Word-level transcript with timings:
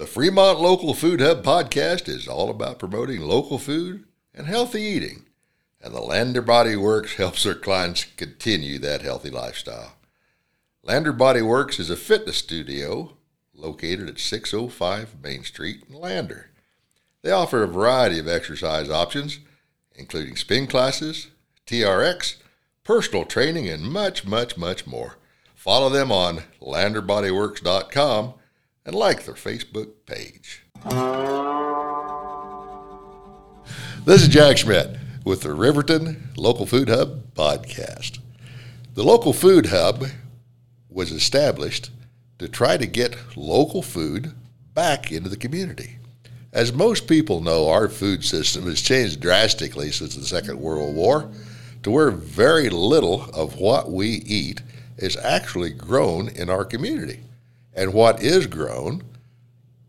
The 0.00 0.06
Fremont 0.06 0.58
Local 0.58 0.94
Food 0.94 1.20
Hub 1.20 1.44
podcast 1.44 2.08
is 2.08 2.26
all 2.26 2.48
about 2.48 2.78
promoting 2.78 3.20
local 3.20 3.58
food 3.58 4.04
and 4.34 4.46
healthy 4.46 4.80
eating, 4.80 5.26
and 5.78 5.94
the 5.94 6.00
Lander 6.00 6.40
Body 6.40 6.74
Works 6.74 7.16
helps 7.16 7.44
their 7.44 7.54
clients 7.54 8.04
continue 8.16 8.78
that 8.78 9.02
healthy 9.02 9.28
lifestyle. 9.28 9.96
Lander 10.82 11.12
Body 11.12 11.42
Works 11.42 11.78
is 11.78 11.90
a 11.90 11.96
fitness 11.96 12.38
studio 12.38 13.12
located 13.52 14.08
at 14.08 14.18
605 14.18 15.22
Main 15.22 15.44
Street 15.44 15.82
in 15.86 15.94
Lander. 15.94 16.48
They 17.20 17.30
offer 17.30 17.62
a 17.62 17.68
variety 17.68 18.18
of 18.18 18.26
exercise 18.26 18.88
options, 18.88 19.40
including 19.94 20.36
spin 20.36 20.66
classes, 20.66 21.26
TRX, 21.66 22.36
personal 22.84 23.26
training, 23.26 23.68
and 23.68 23.82
much, 23.82 24.24
much, 24.26 24.56
much 24.56 24.86
more. 24.86 25.18
Follow 25.54 25.90
them 25.90 26.10
on 26.10 26.44
landerbodyworks.com 26.62 28.32
and 28.84 28.94
like 28.94 29.24
their 29.24 29.34
Facebook 29.34 29.90
page. 30.06 30.62
This 34.04 34.22
is 34.22 34.28
Jack 34.28 34.56
Schmidt 34.56 34.96
with 35.24 35.42
the 35.42 35.52
Riverton 35.52 36.30
Local 36.36 36.66
Food 36.66 36.88
Hub 36.88 37.34
podcast. 37.34 38.18
The 38.94 39.04
Local 39.04 39.32
Food 39.32 39.66
Hub 39.66 40.06
was 40.88 41.12
established 41.12 41.90
to 42.38 42.48
try 42.48 42.76
to 42.76 42.86
get 42.86 43.36
local 43.36 43.82
food 43.82 44.32
back 44.72 45.12
into 45.12 45.28
the 45.28 45.36
community. 45.36 45.98
As 46.52 46.72
most 46.72 47.06
people 47.06 47.40
know, 47.40 47.68
our 47.68 47.88
food 47.88 48.24
system 48.24 48.64
has 48.64 48.80
changed 48.80 49.20
drastically 49.20 49.92
since 49.92 50.16
the 50.16 50.24
Second 50.24 50.58
World 50.58 50.96
War 50.96 51.30
to 51.82 51.90
where 51.90 52.10
very 52.10 52.70
little 52.70 53.24
of 53.34 53.56
what 53.56 53.92
we 53.92 54.08
eat 54.08 54.62
is 54.96 55.16
actually 55.18 55.70
grown 55.70 56.28
in 56.28 56.50
our 56.50 56.64
community 56.64 57.20
and 57.74 57.92
what 57.92 58.22
is 58.22 58.46
grown 58.46 59.02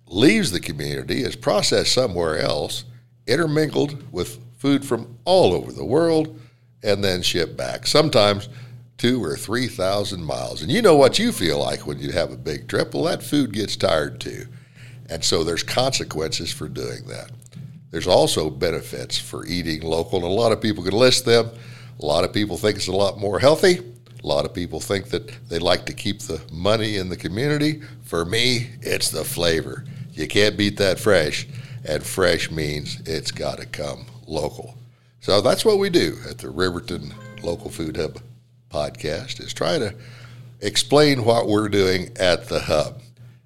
leaves 0.07 0.51
the 0.51 0.59
community, 0.59 1.23
is 1.23 1.35
processed 1.35 1.93
somewhere 1.93 2.39
else, 2.39 2.83
intermingled 3.27 4.11
with 4.11 4.39
food 4.57 4.85
from 4.85 5.17
all 5.25 5.53
over 5.53 5.71
the 5.71 5.85
world, 5.85 6.39
and 6.83 7.03
then 7.03 7.21
shipped 7.21 7.55
back. 7.55 7.87
Sometimes 7.87 8.49
two 8.97 9.23
or 9.23 9.35
three 9.35 9.67
thousand 9.67 10.23
miles. 10.23 10.61
And 10.61 10.71
you 10.71 10.81
know 10.81 10.95
what 10.95 11.17
you 11.17 11.31
feel 11.31 11.59
like 11.59 11.87
when 11.87 11.99
you 11.99 12.11
have 12.11 12.31
a 12.31 12.37
big 12.37 12.67
trip. 12.67 12.93
Well, 12.93 13.05
that 13.05 13.23
food 13.23 13.53
gets 13.53 13.75
tired 13.75 14.19
too. 14.19 14.45
And 15.09 15.23
so 15.23 15.43
there's 15.43 15.63
consequences 15.63 16.51
for 16.51 16.69
doing 16.69 17.05
that. 17.07 17.31
There's 17.89 18.07
also 18.07 18.49
benefits 18.49 19.17
for 19.17 19.45
eating 19.45 19.81
local, 19.81 20.19
and 20.19 20.27
a 20.27 20.29
lot 20.29 20.51
of 20.51 20.61
people 20.61 20.83
can 20.83 20.93
list 20.93 21.25
them. 21.25 21.49
A 21.99 22.05
lot 22.05 22.23
of 22.23 22.31
people 22.31 22.57
think 22.57 22.77
it's 22.77 22.87
a 22.87 22.91
lot 22.91 23.19
more 23.19 23.39
healthy. 23.39 23.81
A 24.23 24.27
lot 24.27 24.45
of 24.45 24.53
people 24.53 24.79
think 24.79 25.09
that 25.09 25.49
they 25.49 25.57
like 25.57 25.85
to 25.87 25.93
keep 25.93 26.19
the 26.19 26.41
money 26.51 26.97
in 26.97 27.09
the 27.09 27.17
community. 27.17 27.81
For 28.03 28.23
me, 28.23 28.69
it's 28.81 29.09
the 29.09 29.23
flavor. 29.23 29.83
You 30.13 30.27
can't 30.27 30.57
beat 30.57 30.77
that 30.77 30.99
fresh, 30.99 31.47
and 31.85 32.03
fresh 32.03 32.51
means 32.51 33.01
it's 33.05 33.31
got 33.31 33.57
to 33.59 33.65
come 33.65 34.05
local. 34.27 34.75
So 35.21 35.41
that's 35.41 35.65
what 35.65 35.79
we 35.79 35.89
do 35.89 36.17
at 36.29 36.37
the 36.37 36.49
Riverton 36.49 37.13
Local 37.41 37.69
Food 37.69 37.97
Hub 37.97 38.19
podcast 38.69 39.39
is 39.39 39.53
try 39.53 39.79
to 39.79 39.93
explain 40.61 41.25
what 41.25 41.47
we're 41.47 41.69
doing 41.69 42.11
at 42.19 42.47
the 42.47 42.59
hub. 42.59 43.01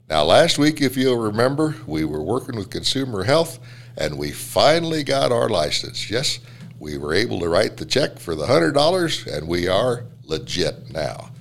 Now, 0.10 0.24
last 0.24 0.60
week, 0.60 0.82
if 0.82 0.96
you'll 0.98 1.18
remember, 1.18 1.76
we 1.88 2.06
were 2.06 2.22
working 2.22 2.58
with 2.58 2.70
consumer 2.70 3.24
health 3.24 3.60
and 3.98 4.18
we 4.18 4.32
finally 4.32 5.04
got 5.04 5.32
our 5.32 5.50
license. 5.50 6.12
Yes, 6.12 6.40
we 6.80 6.98
were 6.98 7.14
able 7.14 7.40
to 7.40 7.50
write 7.50 7.78
the 7.78 7.86
check 7.86 8.20
for 8.20 8.36
the 8.36 8.46
$100 8.46 9.38
and 9.38 9.48
we 9.48 9.68
are 9.68 10.06
legit 10.26 10.92
now. 10.92 11.32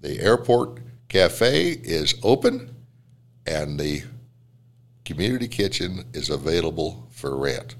The 0.00 0.20
airport 0.20 0.80
cafe 1.08 1.70
is 1.70 2.14
open 2.22 2.74
and 3.46 3.78
the 3.78 4.02
community 5.04 5.48
kitchen 5.48 6.04
is 6.12 6.30
available 6.30 7.06
for 7.10 7.36
rent. 7.36 7.76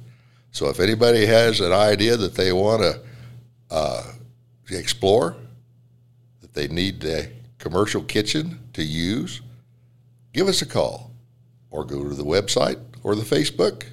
So 0.51 0.69
if 0.69 0.79
anybody 0.79 1.27
has 1.27 1.61
an 1.61 1.73
idea 1.73 2.17
that 2.17 2.35
they 2.35 2.53
want 2.53 2.83
to 2.83 3.01
uh, 3.71 4.13
explore, 4.71 5.37
that 6.41 6.55
they 6.55 6.69
need 6.69 7.05
a 7.05 7.29
commercial 7.59 8.03
kitchen 8.03 8.61
to 8.75 8.83
use, 8.83 9.41
give 10.33 10.49
us 10.49 10.63
a 10.63 10.67
call 10.67 11.11
or 11.71 11.85
go 11.85 12.05
to 12.05 12.15
the 12.15 12.25
website 12.25 12.79
or 13.03 13.15
the 13.15 13.23
Facebook. 13.23 13.85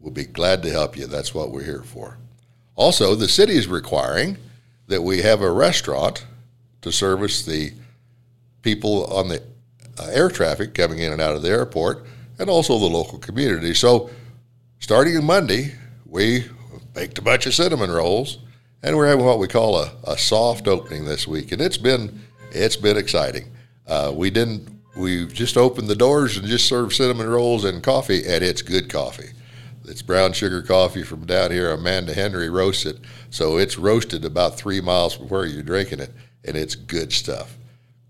We'll 0.00 0.12
be 0.12 0.24
glad 0.24 0.62
to 0.62 0.70
help 0.70 0.96
you. 0.96 1.06
That's 1.06 1.34
what 1.34 1.50
we're 1.50 1.64
here 1.64 1.82
for. 1.82 2.18
Also, 2.74 3.14
the 3.14 3.28
city 3.28 3.54
is 3.54 3.66
requiring 3.68 4.38
that 4.88 5.02
we 5.02 5.22
have 5.22 5.42
a 5.42 5.50
restaurant 5.50 6.26
to 6.82 6.90
service 6.90 7.44
the 7.44 7.72
people 8.62 9.04
on 9.06 9.28
the 9.28 9.42
uh, 9.98 10.08
air 10.12 10.28
traffic 10.28 10.74
coming 10.74 10.98
in 10.98 11.12
and 11.12 11.20
out 11.20 11.34
of 11.34 11.42
the 11.42 11.48
airport 11.48 12.04
and 12.38 12.50
also 12.50 12.78
the 12.78 12.86
local 12.86 13.18
community. 13.18 13.74
So, 13.74 14.10
starting 14.80 15.14
in 15.14 15.24
Monday, 15.24 15.74
we 16.06 16.46
baked 16.94 17.18
a 17.18 17.22
bunch 17.22 17.46
of 17.46 17.54
cinnamon 17.54 17.90
rolls 17.90 18.38
and 18.82 18.96
we're 18.96 19.08
having 19.08 19.24
what 19.24 19.38
we 19.38 19.48
call 19.48 19.76
a, 19.76 19.92
a 20.04 20.16
soft 20.16 20.68
opening 20.68 21.04
this 21.04 21.26
week. 21.26 21.52
And 21.52 21.60
it's 21.60 21.76
been, 21.76 22.20
it's 22.52 22.76
been 22.76 22.96
exciting. 22.96 23.50
Uh, 23.86 24.12
we 24.14 24.30
didn't, 24.30 24.68
we've 24.96 25.32
just 25.32 25.56
opened 25.56 25.88
the 25.88 25.96
doors 25.96 26.36
and 26.36 26.46
just 26.46 26.66
served 26.66 26.94
cinnamon 26.94 27.28
rolls 27.28 27.64
and 27.64 27.82
coffee, 27.82 28.24
and 28.26 28.44
it's 28.44 28.62
good 28.62 28.88
coffee. 28.88 29.30
It's 29.88 30.02
brown 30.02 30.32
sugar 30.32 30.62
coffee 30.62 31.02
from 31.02 31.26
down 31.26 31.50
here. 31.50 31.70
Amanda 31.70 32.14
Henry 32.14 32.50
roasts 32.50 32.86
it. 32.86 32.98
So 33.30 33.56
it's 33.56 33.78
roasted 33.78 34.24
about 34.24 34.56
three 34.56 34.80
miles 34.80 35.16
from 35.16 35.28
where 35.28 35.46
you're 35.46 35.62
drinking 35.62 36.00
it, 36.00 36.12
and 36.44 36.56
it's 36.56 36.74
good 36.74 37.12
stuff. 37.12 37.56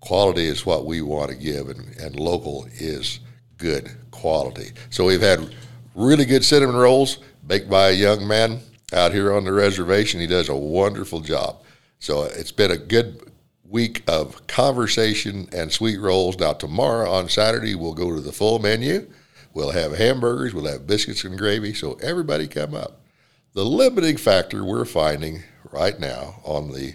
Quality 0.01 0.47
is 0.47 0.67
what 0.67 0.87
we 0.87 1.03
want 1.03 1.31
to 1.31 1.37
give, 1.37 1.69
and, 1.69 1.97
and 1.99 2.19
local 2.19 2.67
is 2.75 3.21
good 3.57 3.91
quality. 4.11 4.73
So 4.91 5.05
we've 5.05 5.21
had 5.21 5.55
really 5.95 6.25
good 6.25 6.45
cinnamon 6.45 6.77
rolls 6.77 7.19
baked 7.47 7.69
by 7.69 7.91
a 7.91 7.93
young 7.93 8.27
man 8.27 8.61
out 8.93 9.13
here 9.13 9.33
on 9.33 9.45
the 9.45 9.53
reservation. 9.53 10.21
He 10.21 10.27
does 10.27 10.49
a 10.49 10.57
wonderful 10.57 11.21
job. 11.21 11.63
So 11.99 12.23
it's 12.25 12.53
been 12.53 12.71
a 12.71 12.77
good 12.77 13.33
week 13.69 14.03
of 14.09 14.47
conversation 14.47 15.49
and 15.53 15.71
sweet 15.73 15.99
rolls. 15.99 16.39
Now, 16.39 16.53
tomorrow 16.53 17.11
on 17.11 17.29
Saturday, 17.29 17.75
we'll 17.75 17.95
go 17.95 18.15
to 18.15 18.21
the 18.21 18.33
full 18.33 18.59
menu. 18.59 19.11
We'll 19.59 19.73
have 19.73 19.97
hamburgers, 19.97 20.55
we'll 20.55 20.71
have 20.71 20.87
biscuits 20.87 21.25
and 21.25 21.37
gravy. 21.37 21.75
So 21.75 21.95
everybody 21.95 22.47
come 22.47 22.77
up. 22.77 23.01
The 23.55 23.65
limiting 23.65 24.17
factor 24.17 24.65
we're 24.65 24.85
finding 24.85 25.43
right 25.73 25.99
now 25.99 26.37
on 26.45 26.71
the 26.71 26.95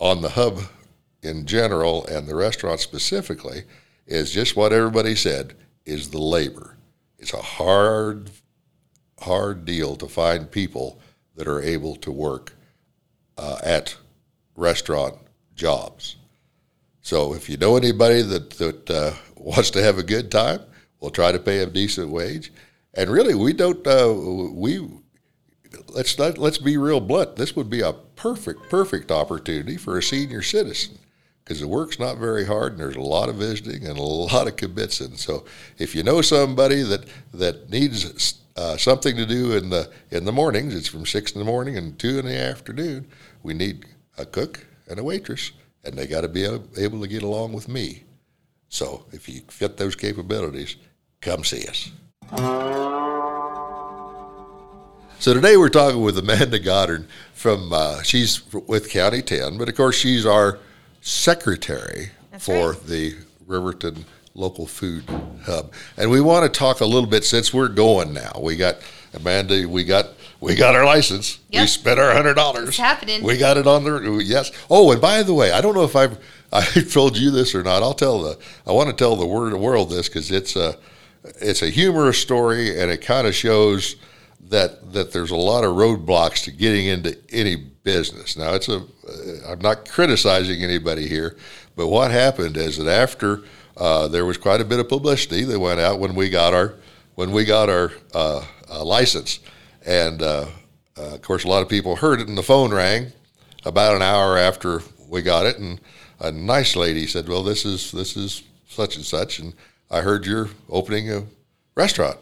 on 0.00 0.20
the 0.20 0.30
hub 0.30 0.62
in 1.22 1.46
general 1.46 2.04
and 2.06 2.26
the 2.26 2.34
restaurant 2.34 2.80
specifically 2.80 3.62
is 4.04 4.32
just 4.32 4.56
what 4.56 4.72
everybody 4.72 5.14
said 5.14 5.54
is 5.86 6.10
the 6.10 6.18
labor. 6.18 6.76
It's 7.20 7.34
a 7.34 7.40
hard 7.40 8.32
hard 9.20 9.64
deal 9.64 9.94
to 9.94 10.08
find 10.08 10.50
people 10.50 10.98
that 11.36 11.46
are 11.46 11.62
able 11.62 11.94
to 11.94 12.10
work 12.10 12.52
uh, 13.38 13.58
at 13.62 13.94
restaurant 14.56 15.18
jobs. 15.54 16.16
So 17.00 17.32
if 17.32 17.48
you 17.48 17.58
know 17.58 17.76
anybody 17.76 18.22
that 18.22 18.50
that 18.58 18.90
uh, 18.90 19.12
wants 19.36 19.70
to 19.70 19.82
have 19.84 19.98
a 19.98 20.02
good 20.02 20.32
time, 20.32 20.62
we'll 21.02 21.10
try 21.10 21.32
to 21.32 21.38
pay 21.38 21.58
a 21.58 21.66
decent 21.66 22.08
wage. 22.08 22.52
And 22.94 23.10
really, 23.10 23.34
we 23.34 23.52
don't. 23.52 23.86
Uh, 23.86 24.14
we 24.52 24.88
let's 25.88 26.18
not, 26.18 26.38
let's 26.38 26.58
be 26.58 26.76
real 26.76 27.00
blunt. 27.00 27.36
This 27.36 27.56
would 27.56 27.68
be 27.68 27.80
a 27.80 27.92
perfect 27.92 28.70
perfect 28.70 29.10
opportunity 29.10 29.76
for 29.76 29.98
a 29.98 30.02
senior 30.02 30.42
citizen 30.42 30.98
because 31.42 31.60
the 31.60 31.68
work's 31.68 31.98
not 31.98 32.18
very 32.18 32.46
hard 32.46 32.72
and 32.72 32.80
there's 32.80 32.96
a 32.96 33.00
lot 33.00 33.28
of 33.28 33.36
visiting 33.36 33.86
and 33.86 33.98
a 33.98 34.02
lot 34.02 34.46
of 34.46 34.56
kibitzing. 34.56 35.18
So 35.18 35.44
if 35.78 35.94
you 35.94 36.02
know 36.02 36.22
somebody 36.22 36.82
that 36.82 37.06
that 37.34 37.70
needs 37.70 38.38
uh, 38.56 38.76
something 38.76 39.16
to 39.16 39.26
do 39.26 39.52
in 39.56 39.70
the 39.70 39.90
in 40.10 40.24
the 40.24 40.32
mornings, 40.32 40.74
it's 40.74 40.88
from 40.88 41.06
six 41.06 41.32
in 41.32 41.38
the 41.38 41.44
morning 41.44 41.76
and 41.76 41.98
two 41.98 42.18
in 42.18 42.26
the 42.26 42.38
afternoon. 42.38 43.08
We 43.42 43.54
need 43.54 43.86
a 44.18 44.26
cook 44.26 44.66
and 44.88 44.98
a 44.98 45.04
waitress, 45.04 45.52
and 45.84 45.94
they 45.94 46.06
got 46.06 46.20
to 46.20 46.28
be 46.28 46.44
able 46.44 47.00
to 47.00 47.08
get 47.08 47.22
along 47.22 47.54
with 47.54 47.68
me. 47.68 48.04
So 48.68 49.04
if 49.12 49.28
you 49.28 49.42
fit 49.48 49.76
those 49.76 49.96
capabilities, 49.96 50.76
come 51.22 51.44
see 51.44 51.66
us. 51.66 51.90
So 55.18 55.32
today 55.32 55.56
we're 55.56 55.68
talking 55.68 56.02
with 56.02 56.18
Amanda 56.18 56.58
Gaudern 56.58 57.06
from 57.32 57.72
uh, 57.72 58.02
she's 58.02 58.42
with 58.52 58.90
County 58.90 59.22
10, 59.22 59.56
but 59.56 59.68
of 59.68 59.76
course 59.76 59.96
she's 59.96 60.26
our 60.26 60.58
secretary 61.00 62.10
That's 62.32 62.44
for 62.44 62.72
right. 62.72 62.86
the 62.86 63.14
Riverton 63.46 64.04
Local 64.34 64.66
Food 64.66 65.04
Hub, 65.44 65.72
and 65.96 66.10
we 66.10 66.20
want 66.20 66.52
to 66.52 66.58
talk 66.58 66.80
a 66.80 66.86
little 66.86 67.08
bit 67.08 67.24
since 67.24 67.54
we're 67.54 67.68
going 67.68 68.12
now. 68.12 68.32
We 68.40 68.56
got 68.56 68.78
Amanda, 69.14 69.68
we 69.68 69.84
got 69.84 70.08
we 70.40 70.56
got 70.56 70.74
our 70.74 70.84
license. 70.84 71.38
We 71.52 71.66
spent 71.66 72.00
our 72.00 72.12
hundred 72.12 72.34
dollars. 72.34 72.76
Happening. 72.76 73.22
We 73.22 73.36
got 73.36 73.56
it 73.56 73.66
on 73.66 73.84
the 73.84 74.24
yes. 74.24 74.50
Oh, 74.68 74.90
and 74.90 75.00
by 75.00 75.22
the 75.22 75.34
way, 75.34 75.52
I 75.52 75.60
don't 75.60 75.74
know 75.74 75.84
if 75.84 75.94
I've 75.94 76.18
I 76.52 76.64
told 76.64 77.16
you 77.16 77.30
this 77.30 77.54
or 77.54 77.62
not. 77.62 77.82
I'll 77.82 77.94
tell 77.94 78.22
the 78.22 78.38
I 78.66 78.72
want 78.72 78.90
to 78.90 78.96
tell 78.96 79.14
the 79.14 79.26
word 79.26 79.54
world 79.54 79.90
this 79.90 80.08
because 80.08 80.32
it's 80.32 80.56
a 80.56 80.76
it's 81.24 81.62
a 81.62 81.70
humorous 81.70 82.18
story 82.18 82.78
and 82.78 82.90
it 82.90 83.02
kind 83.02 83.26
of 83.26 83.34
shows 83.34 83.96
that 84.40 84.92
that 84.92 85.12
there's 85.12 85.30
a 85.30 85.36
lot 85.36 85.64
of 85.64 85.76
roadblocks 85.76 86.44
to 86.44 86.50
getting 86.50 86.86
into 86.86 87.16
any 87.30 87.56
business. 87.56 88.36
Now 88.36 88.54
it's 88.54 88.68
a 88.68 88.76
uh, 88.76 88.82
I'm 89.48 89.60
not 89.60 89.88
criticizing 89.88 90.62
anybody 90.62 91.08
here, 91.08 91.36
but 91.76 91.88
what 91.88 92.10
happened 92.10 92.56
is 92.56 92.76
that 92.78 92.88
after 92.88 93.42
uh, 93.76 94.08
there 94.08 94.24
was 94.24 94.36
quite 94.36 94.60
a 94.60 94.64
bit 94.64 94.80
of 94.80 94.88
publicity 94.88 95.44
that 95.44 95.58
went 95.58 95.80
out 95.80 95.98
when 95.98 96.14
we 96.14 96.28
got 96.28 96.54
our 96.54 96.74
when 97.14 97.32
we 97.32 97.44
got 97.44 97.68
our 97.68 97.92
uh, 98.14 98.44
uh, 98.70 98.84
license, 98.84 99.40
and 99.84 100.22
uh, 100.22 100.46
uh, 100.96 101.14
of 101.14 101.22
course, 101.22 101.44
a 101.44 101.48
lot 101.48 101.62
of 101.62 101.68
people 101.68 101.96
heard 101.96 102.20
it, 102.20 102.28
and 102.28 102.36
the 102.36 102.42
phone 102.42 102.72
rang 102.72 103.12
about 103.64 103.94
an 103.94 104.02
hour 104.02 104.36
after 104.36 104.82
we 105.08 105.22
got 105.22 105.46
it, 105.46 105.58
and 105.58 105.80
a 106.20 106.32
nice 106.32 106.76
lady 106.76 107.06
said, 107.06 107.28
"Well, 107.28 107.42
this 107.42 107.64
is 107.64 107.92
this 107.92 108.16
is 108.16 108.42
such 108.68 108.96
and 108.96 109.04
such, 109.04 109.38
and 109.38 109.54
I 109.92 110.00
heard 110.00 110.26
you're 110.26 110.48
opening 110.68 111.12
a 111.12 111.24
restaurant." 111.74 112.18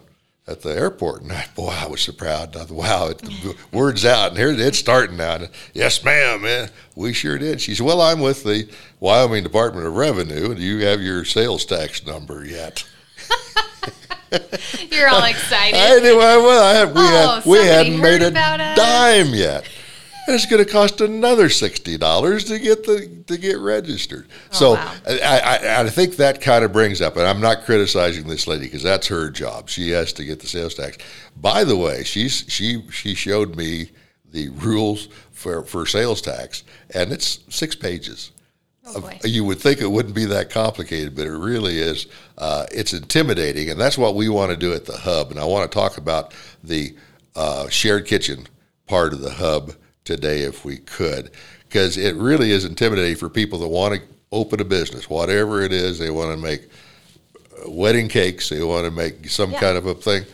At 0.47 0.63
the 0.63 0.71
airport, 0.71 1.23
and 1.23 1.31
I, 1.31 1.47
boy, 1.55 1.69
I 1.69 1.87
was 1.87 2.01
so 2.01 2.13
proud. 2.13 2.57
I 2.57 2.65
thought, 2.65 2.71
wow, 2.73 3.09
it, 3.09 3.19
the 3.19 3.55
word's 3.73 4.05
out, 4.05 4.31
and 4.31 4.39
here 4.39 4.51
it's 4.51 4.79
starting 4.79 5.17
now. 5.17 5.37
And, 5.37 5.49
yes, 5.75 6.03
ma'am, 6.03 6.43
man, 6.43 6.71
we 6.97 7.13
sure 7.13 7.39
did. 7.39 7.61
She 7.61 7.77
said, 7.77 7.87
"Well, 7.87 8.01
I'm 8.01 8.19
with 8.19 8.43
the 8.43 8.69
Wyoming 8.99 9.45
Department 9.45 9.87
of 9.87 9.95
Revenue. 9.95 10.57
Do 10.57 10.61
you 10.61 10.85
have 10.87 11.01
your 11.01 11.25
sales 11.25 11.65
tax 11.65 12.05
number 12.05 12.45
yet?" 12.45 12.85
You're 14.91 15.09
all 15.09 15.25
excited. 15.25 15.77
Anyway, 15.77 16.17
well, 16.17 16.65
I 16.65 16.79
had, 16.79 16.89
we, 16.95 17.01
oh, 17.01 17.41
had, 17.41 17.45
we 17.47 17.59
hadn't 17.59 18.01
made 18.01 18.23
a 18.23 18.31
dime 18.31 19.35
yet. 19.35 19.69
And 20.31 20.37
it's 20.37 20.47
going 20.47 20.65
to 20.65 20.71
cost 20.71 21.01
another 21.01 21.49
sixty 21.49 21.99
dollars 21.99 22.45
to 22.45 22.61
get 22.61 22.85
the 22.85 23.25
to 23.27 23.37
get 23.37 23.59
registered. 23.59 24.29
so 24.53 24.69
Oh, 24.69 24.75
wow. 24.75 24.95
I, 25.09 25.41
I, 25.41 25.81
I 25.81 25.89
think 25.89 26.19
that 26.19 26.41
kind 26.41 26.65
of 26.65 26.73
brings 26.73 27.01
up, 27.01 27.17
and 27.17 27.27
I'm 27.27 27.41
not 27.41 27.65
criticizing 27.65 28.29
this 28.29 28.47
lady 28.47 28.67
because 28.67 28.85
that's 28.85 29.09
her 29.09 29.29
job. 29.29 29.69
She 29.69 29.91
has 29.91 30.13
to 30.13 30.25
get 30.25 30.39
the 30.39 30.47
sales 30.47 30.77
tax. 30.77 30.99
By 31.37 31.65
the 31.65 31.77
way, 31.77 32.05
she's 32.05 32.45
she 32.47 32.89
she 32.93 33.17
showed 33.17 33.57
me 33.57 33.91
the 34.31 34.51
rules 34.51 35.09
for 35.33 35.65
for 35.65 35.85
sales 35.85 36.23
tax, 36.23 36.63
and 36.95 37.11
it's 37.11 37.41
six 37.49 37.75
pages. 37.75 38.31
Oh. 38.87 39.11
You 39.25 39.45
would 39.47 39.59
think 39.59 39.81
it 39.81 39.91
wouldn't 39.91 40.15
be 40.15 40.27
that 40.27 40.49
complicated, 40.49 41.17
but 41.17 41.27
it 41.27 41.37
really 41.37 41.79
is. 41.79 42.07
Uh, 42.39 42.67
it's 42.71 42.93
intimidating, 42.93 43.69
and 43.69 43.81
that's 43.81 43.99
what 43.99 44.15
we 44.15 44.29
want 44.29 44.53
to 44.53 44.57
do 44.57 44.75
at 44.75 44.85
the 44.85 44.97
hub. 44.97 45.33
And 45.33 45.41
I 45.41 45.45
want 45.45 45.69
to 45.69 45.77
talk 45.77 45.99
about 45.99 46.35
the 46.63 46.95
uh, 47.35 47.69
shared 47.69 48.07
kitchen 48.07 48.47
part 48.87 49.13
of 49.13 49.23
the 49.23 49.33
hub 49.33 49.73
today, 50.11 50.41
if 50.41 50.65
we 50.65 50.77
could, 50.79 51.31
because 51.69 51.97
it 51.97 52.15
really 52.17 52.51
is 52.51 52.65
intimidating 52.65 53.17
for 53.17 53.29
people 53.29 53.59
that 53.61 53.69
want 53.69 53.95
to 53.95 54.01
open 54.33 54.61
a 54.61 54.65
business, 54.65 55.09
whatever 55.09 55.63
it 55.63 55.73
is. 55.73 55.99
They 55.99 56.11
want 56.11 56.37
to 56.37 56.37
make 56.37 56.63
uh, 57.65 57.71
wedding 57.71 58.09
cakes, 58.09 58.49
they 58.49 58.63
want 58.63 58.85
to 58.85 58.91
make 58.91 59.29
some 59.31 59.53
Yeah. 59.53 59.61
kind 59.61 59.77
of 59.79 59.87
a 59.87 59.95
thing. 59.95 60.25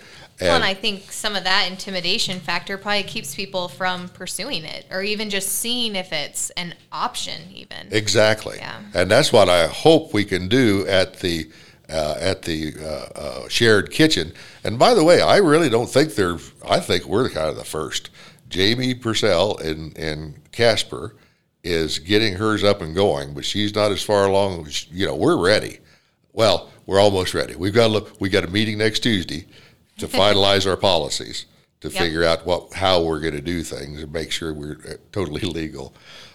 Well, 0.40 0.54
And 0.56 0.56
and 0.56 0.64
I 0.64 0.74
think 0.74 1.10
some 1.12 1.34
of 1.34 1.44
that 1.44 1.68
intimidation 1.70 2.40
factor 2.40 2.76
probably 2.76 3.04
keeps 3.04 3.34
people 3.34 3.68
from 3.68 4.08
pursuing 4.10 4.64
it 4.64 4.84
or 4.90 5.02
even 5.02 5.30
just 5.30 5.48
seeing 5.48 5.96
if 5.96 6.12
it's 6.12 6.50
an 6.50 6.74
option, 6.92 7.40
even. 7.54 7.88
Exactly, 7.90 8.56
Yeah. 8.58 8.80
and 8.92 9.10
that's 9.10 9.32
what 9.32 9.48
I 9.48 9.66
hope 9.66 10.12
we 10.12 10.24
can 10.24 10.48
do 10.48 10.86
at 10.86 11.20
the 11.20 11.48
uh, 11.88 12.16
at 12.18 12.42
the 12.42 12.74
uh, 12.82 13.18
uh, 13.18 13.48
shared 13.48 13.92
kitchen. 13.92 14.32
And 14.64 14.76
by 14.76 14.92
the 14.92 15.04
way, 15.04 15.22
I 15.22 15.36
really 15.36 15.68
don't 15.70 15.88
think 15.88 16.16
they're. 16.16 16.36
I 16.68 16.80
think 16.80 17.06
we're 17.06 17.30
kind 17.30 17.48
of 17.48 17.56
the 17.56 17.64
first. 17.64 18.10
Jamie 18.48 18.94
Purcell 18.94 19.56
and, 19.58 19.96
in 19.98 20.36
Casper 20.52 21.14
is 21.64 21.98
getting 21.98 22.34
hers 22.34 22.62
up 22.62 22.80
and 22.80 22.94
going, 22.94 23.34
but 23.34 23.44
she's 23.44 23.74
not 23.74 23.90
as 23.92 24.02
far 24.02 24.26
along. 24.26 24.66
as- 24.66 24.86
You 24.90 25.06
know, 25.06 25.14
we're 25.14 25.36
ready. 25.36 25.78
Well, 26.32 26.70
we're 26.86 27.00
almost 27.00 27.34
ready. 27.34 27.56
We've 27.56 27.74
got 27.74 27.90
look. 27.90 28.20
We 28.20 28.28
got 28.28 28.44
a 28.44 28.48
meeting 28.48 28.78
next 28.78 29.00
Tuesday 29.00 29.46
to 29.98 30.06
finalize 30.06 30.66
our 30.68 30.76
policies 30.76 31.46
to 31.80 31.88
Yep. 31.88 32.02
figure 32.02 32.24
out 32.24 32.46
what 32.46 32.72
how 32.74 33.02
we're 33.02 33.20
going 33.20 33.34
to 33.34 33.40
do 33.40 33.62
things 33.62 34.02
and 34.02 34.12
make 34.12 34.30
sure 34.30 34.52
we're 34.54 34.78
uh, 34.88 34.92
totally 35.12 35.40
legal. 35.60 35.92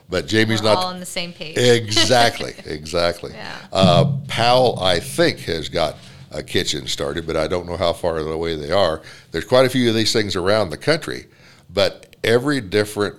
But 0.09 0.27
Jamie's 0.27 0.61
We're 0.61 0.69
not 0.73 0.77
all 0.79 0.87
on 0.87 0.99
the 0.99 1.05
same 1.05 1.31
page. 1.31 1.57
Exactly, 1.57 2.53
exactly. 2.65 3.31
Yeah. 3.33 3.55
Uh, 3.71 4.17
Powell, 4.27 4.77
I 4.81 4.99
think, 4.99 5.39
has 5.41 5.69
got 5.69 5.95
a 6.31 6.43
kitchen 6.43 6.85
started, 6.87 7.25
but 7.25 7.37
I 7.37 7.47
don't 7.47 7.65
know 7.65 7.77
how 7.77 7.93
far 7.93 8.17
away 8.17 8.55
they 8.57 8.71
are. 8.71 9.01
There's 9.31 9.45
quite 9.45 9.65
a 9.65 9.69
few 9.69 9.87
of 9.87 9.95
these 9.95 10.11
things 10.11 10.35
around 10.35 10.69
the 10.71 10.77
country, 10.77 11.27
but 11.73 12.15
every 12.23 12.61
different, 12.61 13.15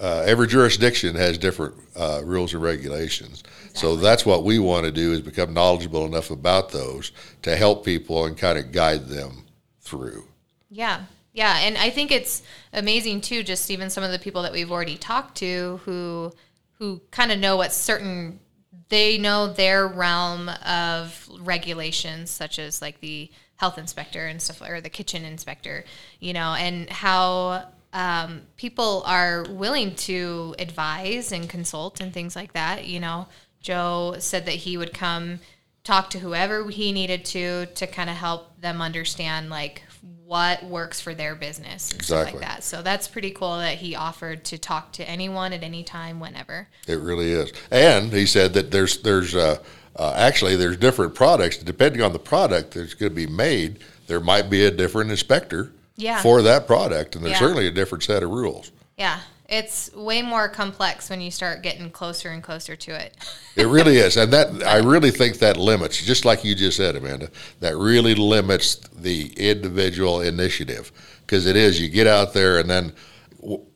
uh, 0.00 0.22
every 0.26 0.46
jurisdiction 0.46 1.14
has 1.16 1.38
different 1.38 1.74
uh, 1.96 2.20
rules 2.24 2.54
and 2.54 2.62
regulations. 2.62 3.42
So 3.74 3.96
that's 3.96 4.24
what 4.24 4.44
we 4.44 4.58
want 4.58 4.84
to 4.84 4.92
do 4.92 5.12
is 5.12 5.20
become 5.20 5.52
knowledgeable 5.52 6.04
enough 6.04 6.30
about 6.30 6.70
those 6.70 7.12
to 7.42 7.56
help 7.56 7.84
people 7.84 8.24
and 8.24 8.36
kind 8.36 8.58
of 8.58 8.72
guide 8.72 9.06
them 9.08 9.44
through. 9.80 10.24
Yeah. 10.70 11.04
Yeah. 11.32 11.58
And 11.58 11.76
I 11.76 11.90
think 11.90 12.12
it's 12.12 12.42
amazing 12.72 13.20
too, 13.20 13.42
just 13.42 13.70
even 13.70 13.90
some 13.90 14.04
of 14.04 14.12
the 14.12 14.18
people 14.18 14.42
that 14.42 14.52
we've 14.52 14.70
already 14.70 14.96
talked 14.96 15.36
to 15.38 15.80
who 15.84 16.32
who 16.78 17.00
kind 17.10 17.30
of 17.30 17.38
know 17.38 17.56
what 17.56 17.72
certain 17.72 18.40
they 18.88 19.16
know 19.16 19.52
their 19.52 19.86
realm 19.86 20.48
of 20.66 21.28
regulations, 21.40 22.30
such 22.30 22.58
as 22.58 22.82
like 22.82 23.00
the 23.00 23.30
health 23.56 23.78
inspector 23.78 24.26
and 24.26 24.42
stuff, 24.42 24.60
or 24.62 24.80
the 24.80 24.90
kitchen 24.90 25.24
inspector, 25.24 25.84
you 26.20 26.32
know, 26.32 26.54
and 26.54 26.90
how 26.90 27.66
um, 27.94 28.42
people 28.56 29.04
are 29.06 29.46
willing 29.48 29.94
to 29.94 30.54
advise 30.58 31.30
and 31.32 31.48
consult 31.48 32.00
and 32.00 32.12
things 32.12 32.34
like 32.36 32.52
that. 32.52 32.86
You 32.86 33.00
know, 33.00 33.28
Joe 33.60 34.16
said 34.18 34.46
that 34.46 34.56
he 34.56 34.76
would 34.76 34.92
come 34.92 35.38
talk 35.84 36.10
to 36.10 36.18
whoever 36.18 36.68
he 36.68 36.92
needed 36.92 37.24
to 37.26 37.66
to 37.66 37.86
kind 37.86 38.10
of 38.10 38.16
help 38.16 38.60
them 38.60 38.82
understand 38.82 39.48
like 39.48 39.82
what 40.24 40.64
works 40.64 41.00
for 41.00 41.14
their 41.14 41.34
business 41.34 41.92
and 41.92 42.02
stuff 42.02 42.22
Exactly. 42.22 42.40
like 42.40 42.48
that. 42.48 42.64
So 42.64 42.82
that's 42.82 43.06
pretty 43.06 43.30
cool 43.30 43.58
that 43.58 43.76
he 43.76 43.94
offered 43.94 44.44
to 44.46 44.58
talk 44.58 44.90
to 44.92 45.08
anyone 45.08 45.52
at 45.52 45.62
any 45.62 45.84
time, 45.84 46.18
whenever. 46.18 46.68
It 46.88 46.98
really 46.98 47.30
is. 47.30 47.52
And 47.70 48.12
he 48.12 48.26
said 48.26 48.54
that 48.54 48.72
there's 48.72 48.98
there's 49.02 49.36
uh, 49.36 49.58
uh, 49.94 50.14
actually 50.16 50.56
there's 50.56 50.78
different 50.78 51.14
products 51.14 51.58
depending 51.58 52.02
on 52.02 52.12
the 52.12 52.18
product 52.18 52.74
that's 52.74 52.94
going 52.94 53.12
to 53.12 53.16
be 53.16 53.28
made. 53.28 53.78
There 54.08 54.20
might 54.20 54.50
be 54.50 54.64
a 54.64 54.70
different 54.70 55.12
inspector 55.12 55.70
Yeah. 55.96 56.22
for 56.22 56.42
that 56.42 56.66
product, 56.66 57.14
and 57.16 57.24
there's 57.24 57.34
Yeah. 57.34 57.38
certainly 57.40 57.66
a 57.66 57.70
different 57.70 58.04
set 58.04 58.22
of 58.22 58.30
rules. 58.30 58.70
Yeah, 58.98 59.20
it's 59.48 59.92
way 59.94 60.22
more 60.22 60.48
complex 60.48 61.08
when 61.10 61.20
you 61.20 61.30
start 61.30 61.62
getting 61.62 61.90
closer 61.90 62.30
and 62.30 62.42
closer 62.42 62.76
to 62.76 62.92
it. 62.94 63.14
It 63.56 63.68
really 63.68 63.98
is, 63.98 64.16
and 64.16 64.32
that 64.32 64.66
I 64.66 64.78
really 64.78 65.12
think 65.12 65.38
that 65.38 65.56
limits, 65.56 66.02
just 66.02 66.24
like 66.24 66.44
you 66.44 66.56
just 66.56 66.76
said, 66.76 66.96
Amanda. 66.96 67.30
That 67.60 67.76
really 67.76 68.16
limits 68.16 68.74
the 68.92 69.32
individual 69.36 70.20
initiative 70.20 70.90
because 71.20 71.46
it 71.46 71.54
is 71.54 71.80
you 71.80 71.88
get 71.88 72.08
out 72.08 72.34
there 72.34 72.58
and 72.58 72.68
then 72.68 72.92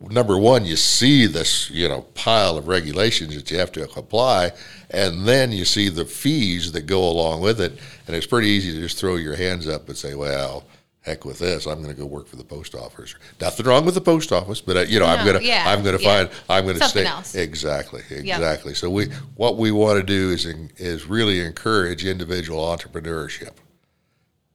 number 0.01 0.37
one 0.39 0.65
you 0.65 0.75
see 0.77 1.27
this 1.27 1.69
you 1.71 1.87
know 1.89 2.01
pile 2.15 2.57
of 2.57 2.67
regulations 2.69 3.35
that 3.37 3.49
you 3.53 3.59
have 3.59 3.71
to 3.73 3.85
apply, 3.97 4.51
and 4.91 5.27
then 5.29 5.53
you 5.53 5.65
see 5.65 5.89
the 5.89 6.05
fees 6.05 6.73
that 6.73 6.87
go 6.87 7.09
along 7.09 7.41
with 7.41 7.61
it, 7.61 7.79
and 8.09 8.17
it's 8.17 8.27
pretty 8.27 8.49
easy 8.49 8.73
to 8.73 8.81
just 8.81 8.99
throw 8.99 9.15
your 9.15 9.37
hands 9.37 9.69
up 9.69 9.89
and 9.89 9.97
say, 9.97 10.15
well. 10.17 10.65
Heck 11.03 11.25
with 11.25 11.39
this! 11.39 11.67
I'm 11.67 11.83
going 11.83 11.95
to 11.95 11.99
go 12.01 12.07
work 12.07 12.27
for 12.27 12.37
the 12.37 12.45
post 12.45 12.75
office. 12.75 13.15
Nothing 13.41 13.67
wrong 13.67 13.85
with 13.87 13.95
the 13.95 14.01
post 14.01 14.33
office, 14.33 14.61
but 14.61 14.77
uh, 14.77 14.81
you 14.81 14.99
know 14.99 15.07
I'm 15.07 15.25
going 15.25 15.39
to 15.39 15.45
yeah, 15.45 15.65
I'm 15.67 15.83
going 15.83 15.97
to 15.97 16.03
yeah. 16.03 16.25
find 16.27 16.31
I'm 16.51 16.65
going 16.65 16.79
to 16.79 16.85
stay 16.85 17.07
else. 17.07 17.35
exactly 17.35 18.03
exactly. 18.11 18.75
So 18.75 18.91
we 18.91 19.07
what 19.37 19.57
we 19.57 19.71
want 19.71 19.99
to 19.99 20.03
do 20.05 20.31
is 20.31 20.45
en- 20.45 20.71
is 20.77 21.07
really 21.07 21.41
encourage 21.41 22.05
individual 22.05 22.61
entrepreneurship, 22.65 23.53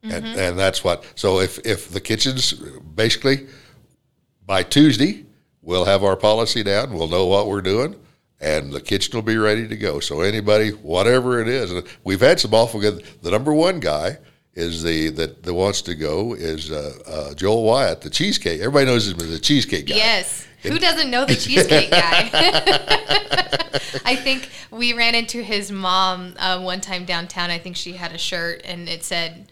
and 0.04 0.24
Mm-hmm. 0.26 0.40
and 0.40 0.60
that's 0.60 0.84
what. 0.84 1.06
So 1.16 1.40
if 1.40 1.60
if 1.66 1.90
the 1.90 2.02
kitchens 2.02 2.54
basically 2.54 3.48
by 4.46 4.64
Tuesday 4.64 5.26
we'll 5.64 5.86
have 5.86 6.04
our 6.04 6.18
policy 6.18 6.62
down, 6.62 6.94
we'll 6.94 7.08
know 7.08 7.26
what 7.26 7.48
we're 7.48 7.62
doing. 7.62 7.96
And 8.42 8.74
the 8.74 8.82
kitchen 8.82 9.16
will 9.16 9.22
be 9.22 9.38
ready 9.38 9.70
to 9.70 9.78
go. 9.78 10.02
So 10.02 10.20
anybody, 10.20 10.72
whatever 10.72 11.40
it 11.40 11.48
is, 11.48 11.72
we've 12.04 12.20
had 12.20 12.42
some 12.42 12.54
awful 12.54 12.82
good. 12.82 13.06
The 13.22 13.32
number 13.32 13.54
one 13.54 13.80
guy 13.80 14.18
is 14.56 14.84
the 14.84 15.10
that, 15.10 15.44
that 15.44 15.54
wants 15.54 15.82
to 15.84 15.96
go 15.96 16.34
is 16.34 16.72
uh, 16.72 16.94
uh, 17.08 17.34
Joel 17.34 17.64
Wyatt, 17.64 18.02
the 18.02 18.10
cheesecake. 18.10 18.60
Everybody 18.60 18.86
knows 18.86 19.08
him 19.08 19.20
as 19.20 19.30
the 19.30 19.40
cheesecake 19.40 19.88
guy. 19.88 19.96
Yes. 19.96 20.48
Who 20.62 20.80
doesn't 20.80 21.10
know 21.10 21.26
the 21.26 21.36
cheesecake 21.36 21.92
guy? 21.92 22.30
I 24.06 24.16
think 24.16 24.50
we 24.72 24.94
ran 24.94 25.16
into 25.16 25.42
his 25.42 25.72
mom 25.72 26.36
uh, 26.38 26.62
one 26.62 26.82
time 26.82 27.06
downtown. 27.06 27.50
I 27.50 27.58
think 27.58 27.76
she 27.76 27.94
had 27.94 28.14
a 28.14 28.18
shirt 28.18 28.62
and 28.64 28.88
it 28.88 29.04
said 29.04 29.52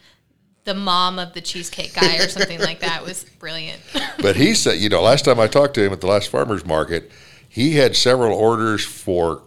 the 0.63 0.74
mom 0.74 1.20
of 1.20 1.34
the 1.34 1.41
cheesecake 1.41 1.93
guy 1.93 2.17
or 2.17 2.27
something 2.27 2.60
like 2.60 2.79
that. 2.81 3.01
It 3.01 3.05
was 3.05 3.24
brilliant. 3.39 3.81
But 4.22 4.36
he 4.36 4.53
said, 4.53 4.77
you 4.77 4.89
know, 4.89 5.01
last 5.01 5.25
time 5.25 5.39
I 5.39 5.48
talked 5.48 5.74
to 5.75 5.84
him 5.84 5.91
at 5.91 6.01
the 6.01 6.08
last 6.08 6.29
farmers 6.29 6.65
market, 6.65 7.12
he 7.50 7.75
had 7.75 7.96
several 7.96 8.38
orders 8.38 8.86
for 8.86 9.43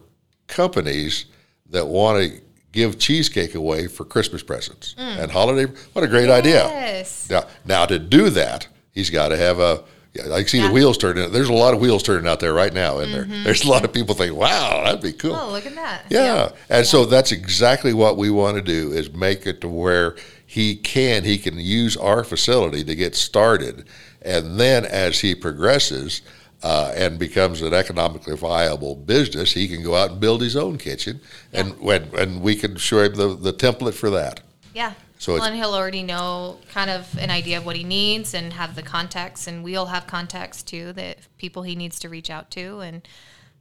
companies 0.49 1.27
that 1.71 1.87
want 1.87 2.23
to 2.23 2.41
give 2.75 2.99
cheesecake 2.99 3.55
away 3.55 3.87
for 3.87 4.05
Christmas 4.05 4.43
presents 4.43 4.95
mm. 4.99 5.19
and 5.19 5.31
holiday. 5.31 5.73
What 5.93 6.05
a 6.05 6.09
great 6.09 6.29
idea! 6.29 6.65
Yes. 6.65 7.31
Now, 7.31 7.45
now 7.65 7.87
to 7.87 7.99
do 7.99 8.29
that, 8.31 8.69
he's 8.93 9.11
got 9.11 9.29
to 9.29 9.37
have 9.37 9.59
a. 9.61 9.85
Yeah, 10.13 10.33
I 10.33 10.45
see 10.45 10.59
Yeah. 10.59 10.69
the 10.69 10.73
wheels 10.73 10.97
turning. 10.97 11.33
There's 11.33 11.49
a 11.49 11.55
lot 11.55 11.75
of 11.75 11.81
wheels 11.81 12.05
turning 12.05 12.29
out 12.29 12.39
there 12.39 12.55
right 12.55 12.73
now, 12.73 13.01
in 13.01 13.11
there. 13.11 13.25
Mm-hmm. 13.25 13.43
There's 13.43 13.65
a 13.65 13.69
lot 13.69 13.85
of 13.85 13.93
people 13.93 14.15
think, 14.15 14.37
"Wow, 14.37 14.83
that'd 14.85 15.01
be 15.01 15.13
cool." 15.13 15.35
Oh, 15.35 15.51
look 15.51 15.67
at 15.67 15.75
that. 15.75 16.03
Yeah. 16.09 16.51
And 16.69 16.87
so 16.87 17.05
that's 17.05 17.33
exactly 17.33 17.95
what 17.95 18.17
we 18.17 18.31
want 18.31 18.57
to 18.57 18.63
do 18.63 18.93
is 18.93 19.13
make 19.13 19.47
it 19.47 19.61
to 19.63 19.69
where 19.69 20.15
he 20.47 20.77
can 20.77 21.25
he 21.25 21.39
can 21.39 21.59
use 21.59 21.97
our 21.97 22.23
facility 22.23 22.85
to 22.85 22.95
get 22.95 23.17
started 23.17 23.89
and 24.23 24.59
then 24.59 24.85
as 24.85 25.21
he 25.21 25.35
progresses 25.35 26.23
uh, 26.63 26.93
and 26.95 27.19
becomes 27.19 27.61
an 27.63 27.75
economically 27.75 28.37
viable 28.37 28.95
business, 28.95 29.53
he 29.53 29.69
can 29.69 29.83
go 29.83 29.95
out 29.95 30.13
and 30.13 30.21
build 30.21 30.41
his 30.41 30.57
own 30.57 30.79
kitchen, 30.79 31.21
and 31.53 31.79
when 31.81 32.09
and 32.17 32.41
we 32.43 32.57
can 32.57 32.77
show 32.77 33.03
him 33.03 33.15
the, 33.15 33.37
the 33.37 33.53
template 33.53 33.95
for 33.95 34.11
that. 34.11 34.41
Yeah. 34.75 34.95
So 35.19 35.35
Well, 35.35 35.45
and 35.45 35.57
he'll 35.57 35.75
already 35.75 36.03
know 36.03 36.59
kind 36.71 36.91
of 36.91 37.17
an 37.19 37.31
idea 37.31 37.57
of 37.57 37.65
what 37.65 37.77
he 37.77 37.85
needs 37.85 38.35
and 38.35 38.53
have 38.53 38.75
the 38.75 38.83
contacts, 38.83 39.47
and 39.47 39.65
we'll 39.65 39.87
have 39.87 40.07
contacts 40.07 40.63
too 40.63 40.93
that 40.95 41.19
people 41.39 41.63
he 41.63 41.75
needs 41.75 41.99
to 42.01 42.09
reach 42.09 42.31
out 42.31 42.51
to, 42.53 42.81
and 42.81 43.07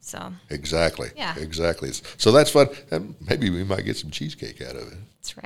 so 0.06 0.34
exactly, 0.50 1.10
Yeah. 1.16 1.34
exactly. 1.40 1.92
So 2.18 2.32
that's 2.32 2.50
fun, 2.52 2.68
and 2.92 3.16
maybe 3.28 3.50
we 3.50 3.64
might 3.64 3.86
get 3.86 3.96
some 3.98 4.12
cheesecake 4.12 4.62
out 4.62 4.76
of 4.76 4.92
it. 4.92 4.98
that's 5.22 5.38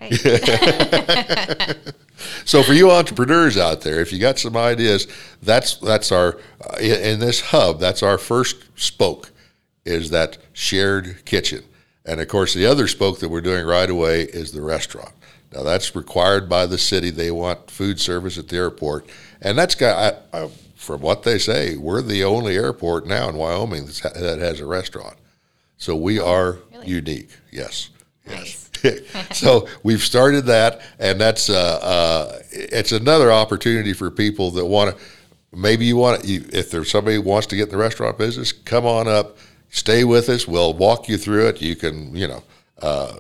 right. 1.58 1.78
So 2.46 2.64
for 2.64 2.74
you 2.74 2.90
entrepreneurs 2.90 3.58
out 3.58 3.82
there, 3.82 4.00
if 4.00 4.12
you 4.12 4.18
got 4.20 4.40
some 4.40 4.58
ideas, 4.58 5.08
that's 5.44 5.76
that's 5.78 6.12
our 6.12 6.40
uh, 6.68 6.78
in 6.80 7.00
in 7.14 7.20
this 7.20 7.42
hub. 7.42 7.80
That's 7.80 8.02
our 8.02 8.18
first 8.18 8.56
spoke, 8.76 9.32
is 9.86 10.10
that 10.10 10.40
shared 10.52 11.24
kitchen, 11.26 11.64
and 12.06 12.20
of 12.20 12.28
course 12.28 12.54
the 12.56 12.66
other 12.66 12.88
spoke 12.88 13.20
that 13.20 13.30
we're 13.30 13.42
doing 13.42 13.66
right 13.68 13.90
away 13.90 14.24
is 14.24 14.52
the 14.52 14.62
restaurant. 14.64 15.12
Now 15.54 15.62
that's 15.62 15.96
required 15.96 16.50
by 16.50 16.66
the 16.66 16.80
city. 16.80 17.12
They 17.12 17.30
want 17.30 17.70
food 17.70 18.00
service 18.00 18.38
at 18.40 18.48
the 18.48 18.58
airport, 18.58 19.08
and 19.42 19.56
that's 19.58 19.76
got. 19.76 20.24
I, 20.34 20.38
I, 20.46 20.50
from 20.78 21.02
what 21.02 21.24
they 21.24 21.40
say, 21.40 21.76
we're 21.76 22.02
the 22.02 22.24
only 22.24 22.56
airport 22.56 23.08
now 23.08 23.28
in 23.28 23.36
Wyoming 23.36 23.86
that's, 23.86 24.02
that 24.02 24.40
has 24.40 24.60
a 24.60 24.66
restaurant. 24.66 25.18
So 25.78 25.96
we 25.96 26.20
are 26.20 26.60
really? 26.72 26.88
unique. 26.88 27.30
Yes. 27.52 27.90
Nice. 28.28 28.70
so 29.32 29.68
we've 29.84 30.02
started 30.02 30.46
that, 30.46 30.82
and 31.00 31.20
that's 31.20 31.50
uh, 31.50 31.80
uh, 31.82 32.40
it's 32.52 32.92
another 32.92 33.32
opportunity 33.32 33.94
for 33.94 34.12
people 34.12 34.52
that 34.52 34.66
want 34.66 34.96
to. 34.96 35.04
Maybe 35.52 35.86
you 35.86 35.98
want 35.98 36.22
to, 36.22 36.28
you, 36.28 36.46
if 36.54 36.70
there's 36.70 36.92
somebody 36.92 37.16
who 37.16 37.24
wants 37.24 37.48
to 37.48 37.56
get 37.56 37.64
in 37.64 37.70
the 37.70 37.78
restaurant 37.78 38.18
business, 38.18 38.52
come 38.52 38.86
on 38.86 39.08
up, 39.08 39.38
stay 39.70 40.04
with 40.04 40.30
us. 40.30 40.48
We'll 40.48 40.74
walk 40.74 41.10
you 41.10 41.18
through 41.18 41.48
it. 41.48 41.62
You 41.62 41.76
can, 41.76 42.16
you 42.16 42.28
know, 42.28 42.44
uh, 42.82 43.14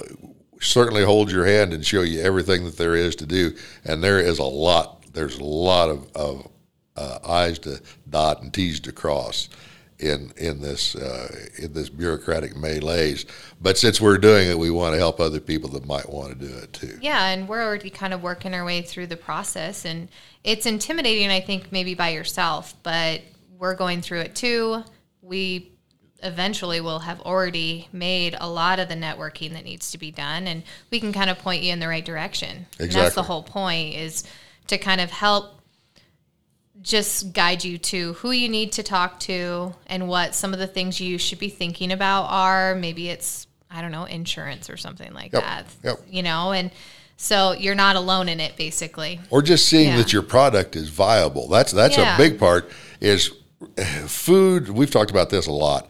certainly 0.60 1.04
hold 1.04 1.32
your 1.32 1.46
hand 1.46 1.74
and 1.74 1.86
show 1.86 2.02
you 2.02 2.22
everything 2.22 2.66
that 2.66 2.78
there 2.78 2.96
is 2.96 3.16
to 3.18 3.26
do. 3.26 3.56
And 3.86 4.04
there 4.04 4.20
is 4.20 4.40
a 4.40 4.44
lot. 4.44 5.12
There's 5.14 5.40
a 5.40 5.44
lot 5.44 5.90
of, 5.90 6.16
of 6.16 6.48
uh, 6.98 7.20
I's 7.24 7.60
to 7.60 7.82
dot 8.10 8.42
and 8.42 8.54
T's 8.54 8.80
to 8.82 8.92
cross 8.92 9.50
in 10.00 10.32
in 10.38 10.62
this 10.62 10.96
uh, 10.96 11.48
in 11.58 11.74
this 11.74 11.90
bureaucratic 11.90 12.56
melees. 12.56 13.26
But 13.62 13.78
since 13.78 14.00
we're 14.00 14.18
doing 14.18 14.50
it, 14.50 14.58
we 14.58 14.70
want 14.70 14.94
to 14.94 15.00
help 15.00 15.20
other 15.20 15.40
people 15.40 15.70
that 15.72 15.86
might 15.86 16.10
want 16.10 16.38
to 16.40 16.48
do 16.48 16.54
it 16.56 16.74
too. 16.74 16.98
Yeah, 17.02 17.28
and 17.28 17.48
we're 17.48 17.64
already 17.64 17.90
kind 17.90 18.14
of 18.14 18.22
working 18.22 18.54
our 18.54 18.66
way 18.66 18.82
through 18.82 19.08
the 19.08 19.18
process, 19.18 19.86
and 19.86 20.10
it's 20.44 20.66
intimidating, 20.66 21.30
I 21.30 21.40
think, 21.40 21.72
maybe 21.72 21.94
by 21.94 22.10
yourself, 22.10 22.76
but 22.84 23.22
we're 23.58 23.76
going 23.76 24.02
through 24.02 24.22
it 24.22 24.36
too. 24.36 24.84
We 25.22 25.72
eventually 26.24 26.82
will 26.82 27.00
have 27.00 27.22
already 27.22 27.88
made 27.92 28.36
a 28.40 28.50
lot 28.50 28.80
of 28.80 28.88
the 28.88 28.96
networking 28.96 29.54
that 29.54 29.64
needs 29.64 29.92
to 29.92 29.98
be 29.98 30.12
done, 30.12 30.48
and 30.48 30.64
we 30.92 31.00
can 31.00 31.14
kind 31.14 31.30
of 31.30 31.40
point 31.40 31.64
you 31.64 31.74
in 31.74 31.80
the 31.80 31.88
right 31.88 32.06
direction. 32.06 32.68
And 32.80 32.92
that's 32.92 33.16
the 33.16 33.24
whole 33.24 33.44
point 33.44 33.96
is 33.96 34.24
to 34.68 34.78
kind 34.78 35.02
of 35.02 35.10
help 35.10 35.57
just 36.82 37.34
guide 37.34 37.64
you 37.64 37.78
to 37.78 38.14
who 38.14 38.32
you 38.32 38.48
need 38.50 38.72
to 38.74 38.84
talk 38.84 39.20
to 39.22 39.74
and 39.88 40.08
what 40.08 40.36
some 40.36 40.54
of 40.54 40.60
the 40.60 40.68
things 40.68 41.00
you 41.02 41.18
should 41.18 41.40
be 41.40 41.50
thinking 41.50 41.92
about 41.92 42.24
are. 42.26 42.76
Maybe 42.76 43.10
it's, 43.10 43.48
I 43.70 43.82
don't 43.82 43.92
know, 43.92 44.06
insurance 44.06 44.70
or 44.70 44.78
something 44.78 45.14
like 45.14 45.34
Yep, 45.34 45.44
that. 45.44 45.66
yep. 45.84 45.98
You 46.10 46.24
know, 46.24 46.52
and 46.52 46.72
so 47.18 47.52
you're 47.54 47.76
not 47.76 47.96
alone 47.96 48.30
in 48.30 48.40
it 48.40 48.56
basically. 48.58 49.20
or 49.30 49.42
just 49.42 49.68
seeing 49.68 49.90
Yeah. 49.90 49.98
that 49.98 50.14
your 50.14 50.22
product 50.22 50.76
is 50.76 50.90
viable. 50.90 51.48
That's 51.48 51.72
that's 51.72 51.98
Yeah. 51.98 52.16
a 52.16 52.18
big 52.18 52.40
part. 52.40 52.70
Is 53.02 53.32
food. 54.06 54.70
We've 54.70 54.90
talked 54.92 55.12
about 55.12 55.30
this 55.30 55.48
a 55.48 55.52
lot 55.52 55.90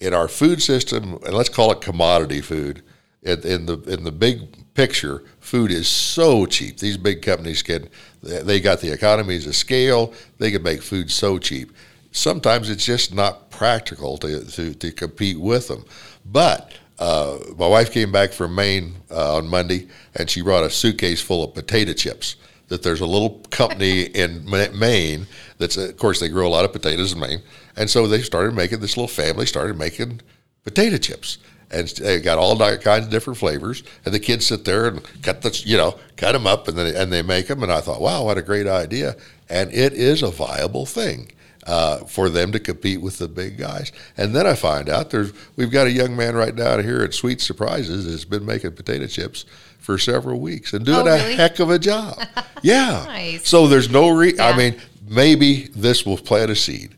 in 0.00 0.14
our 0.14 0.28
food 0.28 0.62
system, 0.62 1.18
and 1.24 1.34
let's 1.34 1.48
call 1.48 1.70
it 1.72 1.80
commodity 1.80 2.40
food. 2.40 2.82
In, 3.22 3.40
in 3.46 3.66
the 3.66 3.78
in 3.82 4.04
the 4.04 4.10
big 4.12 4.40
picture, 4.74 5.22
food 5.40 5.70
is 5.70 5.88
so 5.88 6.46
cheap. 6.46 6.78
These 6.78 6.96
big 6.96 7.22
companies 7.22 7.62
can 7.62 7.88
they 8.22 8.60
got 8.60 8.80
the 8.80 8.92
economies 8.92 9.46
of 9.46 9.56
scale. 9.56 10.12
They 10.38 10.50
can 10.50 10.62
make 10.62 10.82
food 10.82 11.10
so 11.10 11.38
cheap. 11.38 11.72
Sometimes 12.12 12.70
it's 12.70 12.84
just 12.84 13.14
not 13.14 13.50
practical 13.50 14.18
to 14.18 14.44
to, 14.44 14.74
to 14.74 14.92
compete 14.92 15.40
with 15.40 15.68
them. 15.68 15.84
But 16.24 16.72
uh, 16.98 17.38
my 17.56 17.66
wife 17.66 17.90
came 17.92 18.12
back 18.12 18.32
from 18.32 18.54
Maine 18.54 18.94
uh, 19.10 19.36
on 19.36 19.48
Monday, 19.48 19.88
and 20.14 20.30
she 20.30 20.40
brought 20.40 20.62
a 20.62 20.70
suitcase 20.70 21.20
full 21.20 21.42
of 21.42 21.54
potato 21.54 21.92
chips. 21.92 22.36
That 22.68 22.82
there's 22.82 23.00
a 23.00 23.06
little 23.06 23.40
company 23.50 24.02
in 24.02 24.48
Maine 24.48 25.26
that's, 25.58 25.76
of 25.76 25.96
course, 25.98 26.20
they 26.20 26.28
grow 26.28 26.46
a 26.46 26.48
lot 26.48 26.64
of 26.64 26.72
potatoes 26.72 27.12
in 27.12 27.20
Maine, 27.20 27.42
and 27.76 27.90
so 27.90 28.06
they 28.06 28.22
started 28.22 28.54
making 28.54 28.80
this 28.80 28.96
little 28.96 29.08
family 29.08 29.46
started 29.46 29.76
making 29.76 30.20
potato 30.64 30.96
chips, 30.96 31.38
and 31.72 31.88
they 31.88 32.20
got 32.20 32.38
all 32.38 32.54
di- 32.56 32.76
kinds 32.78 33.06
of 33.06 33.10
different 33.10 33.38
flavors. 33.38 33.82
And 34.04 34.12
the 34.14 34.20
kids 34.20 34.46
sit 34.46 34.64
there 34.64 34.86
and 34.88 35.02
cut 35.22 35.42
the, 35.42 35.50
you 35.64 35.76
know, 35.76 35.98
cut 36.16 36.32
them 36.32 36.46
up, 36.46 36.68
and 36.68 36.76
then 36.76 36.94
and 36.94 37.12
they 37.12 37.22
make 37.22 37.46
them. 37.48 37.62
And 37.62 37.72
I 37.72 37.80
thought, 37.80 38.00
wow, 38.00 38.24
what 38.24 38.38
a 38.38 38.42
great 38.42 38.66
idea! 38.66 39.16
And 39.48 39.72
it 39.72 39.92
is 39.92 40.22
a 40.22 40.30
viable 40.30 40.86
thing 40.86 41.32
uh, 41.66 41.98
for 42.04 42.28
them 42.28 42.52
to 42.52 42.58
compete 42.60 43.00
with 43.00 43.18
the 43.18 43.28
big 43.28 43.56
guys. 43.58 43.92
And 44.16 44.34
then 44.34 44.46
I 44.46 44.54
find 44.54 44.88
out 44.88 45.10
there's 45.10 45.32
we've 45.56 45.70
got 45.70 45.86
a 45.86 45.90
young 45.90 46.16
man 46.16 46.34
right 46.34 46.54
down 46.54 46.82
here 46.82 47.02
at 47.02 47.14
Sweet 47.14 47.40
Surprises 47.40 48.10
that's 48.10 48.24
been 48.24 48.44
making 48.46 48.72
potato 48.72 49.06
chips 49.06 49.44
for 49.78 49.98
several 49.98 50.40
weeks 50.40 50.72
and 50.74 50.86
doing 50.86 51.08
Oh, 51.08 51.14
a 51.14 51.18
heck 51.18 51.58
of 51.58 51.70
a 51.70 51.78
job. 51.78 52.16
Yeah. 52.64 53.02
Nice. 53.08 53.48
So 53.48 53.66
there's 53.66 53.90
no 53.90 54.10
re. 54.10 54.38
I 54.38 54.56
mean, 54.56 54.80
maybe 55.08 55.62
this 55.74 56.06
will 56.06 56.16
plant 56.16 56.48
a 56.48 56.54
seed 56.54 56.94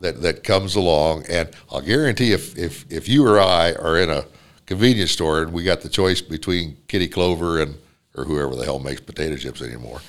that 0.00 0.22
that 0.22 0.44
comes 0.44 0.76
along, 0.76 1.24
and 1.28 1.48
I'll 1.70 1.80
guarantee 1.80 2.32
if 2.32 2.56
if 2.56 2.90
if 2.90 3.08
you 3.08 3.26
or 3.26 3.40
I 3.40 3.72
are 3.72 3.98
in 3.98 4.10
a 4.10 4.24
convenience 4.66 5.12
store 5.12 5.42
and 5.42 5.52
we 5.52 5.62
got 5.62 5.80
the 5.80 5.88
choice 5.88 6.20
between 6.20 6.76
Kitty 6.88 7.08
Clover 7.08 7.62
and 7.62 7.76
or 8.16 8.24
whoever 8.24 8.54
the 8.54 8.64
hell 8.64 8.78
makes 8.78 9.00
potato 9.00 9.36
chips 9.36 9.62
anymore. 9.62 10.00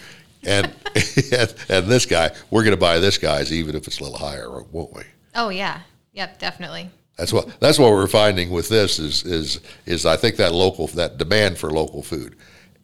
And, 0.43 0.73
and 1.31 1.53
and 1.69 1.87
this 1.87 2.05
guy, 2.05 2.31
we're 2.51 2.63
going 2.63 2.75
to 2.75 2.79
buy 2.79 2.99
this 2.99 3.17
guy's 3.17 3.51
even 3.51 3.75
if 3.75 3.87
it's 3.87 3.99
a 3.99 4.03
little 4.03 4.17
higher, 4.17 4.49
won't 4.71 4.93
we? 4.93 5.03
Oh 5.35 5.49
yeah. 5.49 5.81
Yep, 6.13 6.39
definitely. 6.39 6.89
That's 7.17 7.33
what 7.33 7.59
that's 7.59 7.79
what 7.79 7.91
we're 7.91 8.07
finding 8.07 8.49
with 8.49 8.69
this 8.69 8.99
is 8.99 9.23
is 9.23 9.59
is 9.85 10.05
I 10.05 10.17
think 10.17 10.37
that 10.37 10.53
local 10.53 10.87
that 10.87 11.17
demand 11.17 11.57
for 11.57 11.71
local 11.71 12.03
food, 12.03 12.35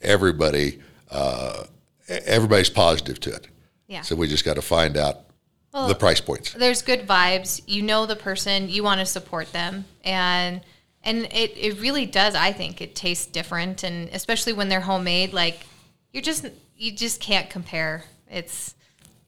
everybody 0.02 0.80
uh, 1.12 1.64
everybody's 2.08 2.70
positive 2.70 3.20
to 3.22 3.34
it. 3.34 3.48
Yeah. 3.88 4.02
So 4.02 4.16
we 4.16 4.28
just 4.28 4.46
got 4.46 4.56
to 4.56 4.62
find 4.62 4.98
out 4.98 5.26
the 5.74 5.96
price 5.96 6.22
points. 6.22 6.54
There's 6.54 6.82
good 6.82 7.08
vibes. 7.08 7.62
You 7.66 7.82
know 7.82 8.06
the 8.06 8.16
person, 8.16 8.70
you 8.70 8.84
want 8.84 9.00
to 9.00 9.06
support 9.06 9.52
them 9.52 9.86
and 10.04 10.62
and 11.06 11.26
it, 11.34 11.58
it 11.58 11.82
really 11.82 12.06
does, 12.06 12.34
I 12.34 12.54
think. 12.54 12.80
It 12.80 12.96
tastes 12.96 13.26
different 13.26 13.84
and 13.84 14.10
especially 14.10 14.54
when 14.54 14.70
they're 14.70 14.82
homemade, 14.82 15.34
like 15.34 15.66
you're 16.12 16.24
just 16.24 16.46
you 16.78 16.92
just 16.92 17.20
can't 17.20 17.50
compare. 17.50 18.06
It's 18.30 18.76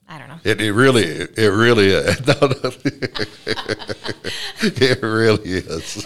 I 0.08 0.20
don't 0.20 0.28
know. 0.28 0.40
It, 0.44 0.62
it 0.62 0.74
really 0.74 1.04
it 1.04 1.52
really 1.52 1.88
is. 1.88 2.28
No, 2.28 2.36
no. 2.42 2.54
it 4.62 5.02
really 5.02 5.50
is. 5.50 6.06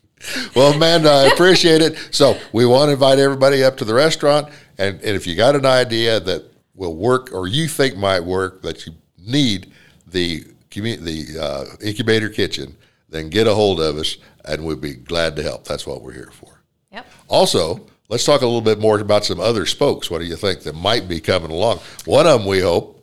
well, 0.56 0.72
Amanda, 0.72 1.10
I 1.10 1.24
appreciate 1.24 1.82
it. 1.82 1.98
So 2.10 2.38
we 2.52 2.64
want 2.64 2.88
to 2.88 2.92
invite 2.94 3.18
everybody 3.18 3.62
up 3.62 3.76
to 3.78 3.84
the 3.84 3.92
restaurant, 3.94 4.48
and, 4.78 4.96
and 5.00 5.16
if 5.16 5.26
you 5.26 5.36
got 5.36 5.54
an 5.54 5.66
idea 5.66 6.20
that 6.20 6.50
will 6.74 6.96
work 6.96 7.32
or 7.32 7.46
you 7.46 7.68
think 7.68 7.96
might 7.96 8.20
work 8.20 8.62
that 8.62 8.86
you 8.86 8.94
need 9.26 9.72
the 10.06 10.44
the 10.70 11.38
uh, 11.40 11.76
incubator 11.80 12.28
kitchen, 12.28 12.76
then 13.08 13.28
get 13.30 13.46
a 13.46 13.54
hold 13.54 13.80
of 13.80 13.96
us, 13.96 14.16
and 14.44 14.64
we'd 14.64 14.80
be 14.80 14.94
glad 14.94 15.36
to 15.36 15.42
help. 15.42 15.64
That's 15.64 15.86
what 15.86 16.02
we're 16.02 16.12
here 16.12 16.32
for. 16.32 16.62
Yep. 16.92 17.06
Also, 17.28 17.86
let's 18.08 18.24
talk 18.24 18.42
a 18.42 18.46
little 18.46 18.60
bit 18.60 18.80
more 18.80 18.98
about 18.98 19.24
some 19.24 19.38
other 19.38 19.66
spokes. 19.66 20.10
What 20.10 20.18
do 20.18 20.24
you 20.24 20.34
think 20.36 20.62
that 20.62 20.74
might 20.74 21.06
be 21.06 21.20
coming 21.20 21.52
along? 21.52 21.78
One 22.06 22.26
of 22.26 22.40
them, 22.40 22.48
we 22.48 22.60
hope, 22.60 22.94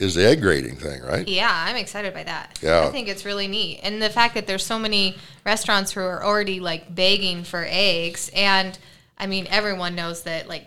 is 0.00 0.14
the 0.14 0.26
egg 0.26 0.40
grading 0.40 0.76
thing, 0.76 1.02
right? 1.02 1.28
Yeah, 1.28 1.50
I'm 1.52 1.76
excited 1.76 2.14
by 2.14 2.24
that. 2.24 2.58
Yeah. 2.62 2.86
I 2.86 2.90
think 2.90 3.08
it's 3.08 3.26
really 3.26 3.46
neat. 3.46 3.80
And 3.82 4.00
the 4.00 4.08
fact 4.08 4.34
that 4.34 4.46
there's 4.46 4.64
so 4.64 4.78
many 4.78 5.18
restaurants 5.44 5.92
who 5.92 6.00
are 6.00 6.24
already 6.24 6.58
like 6.58 6.92
begging 6.94 7.44
for 7.44 7.66
eggs 7.68 8.30
and 8.34 8.78
I 9.18 9.26
mean 9.26 9.46
everyone 9.50 9.94
knows 9.94 10.22
that 10.22 10.48
like 10.48 10.64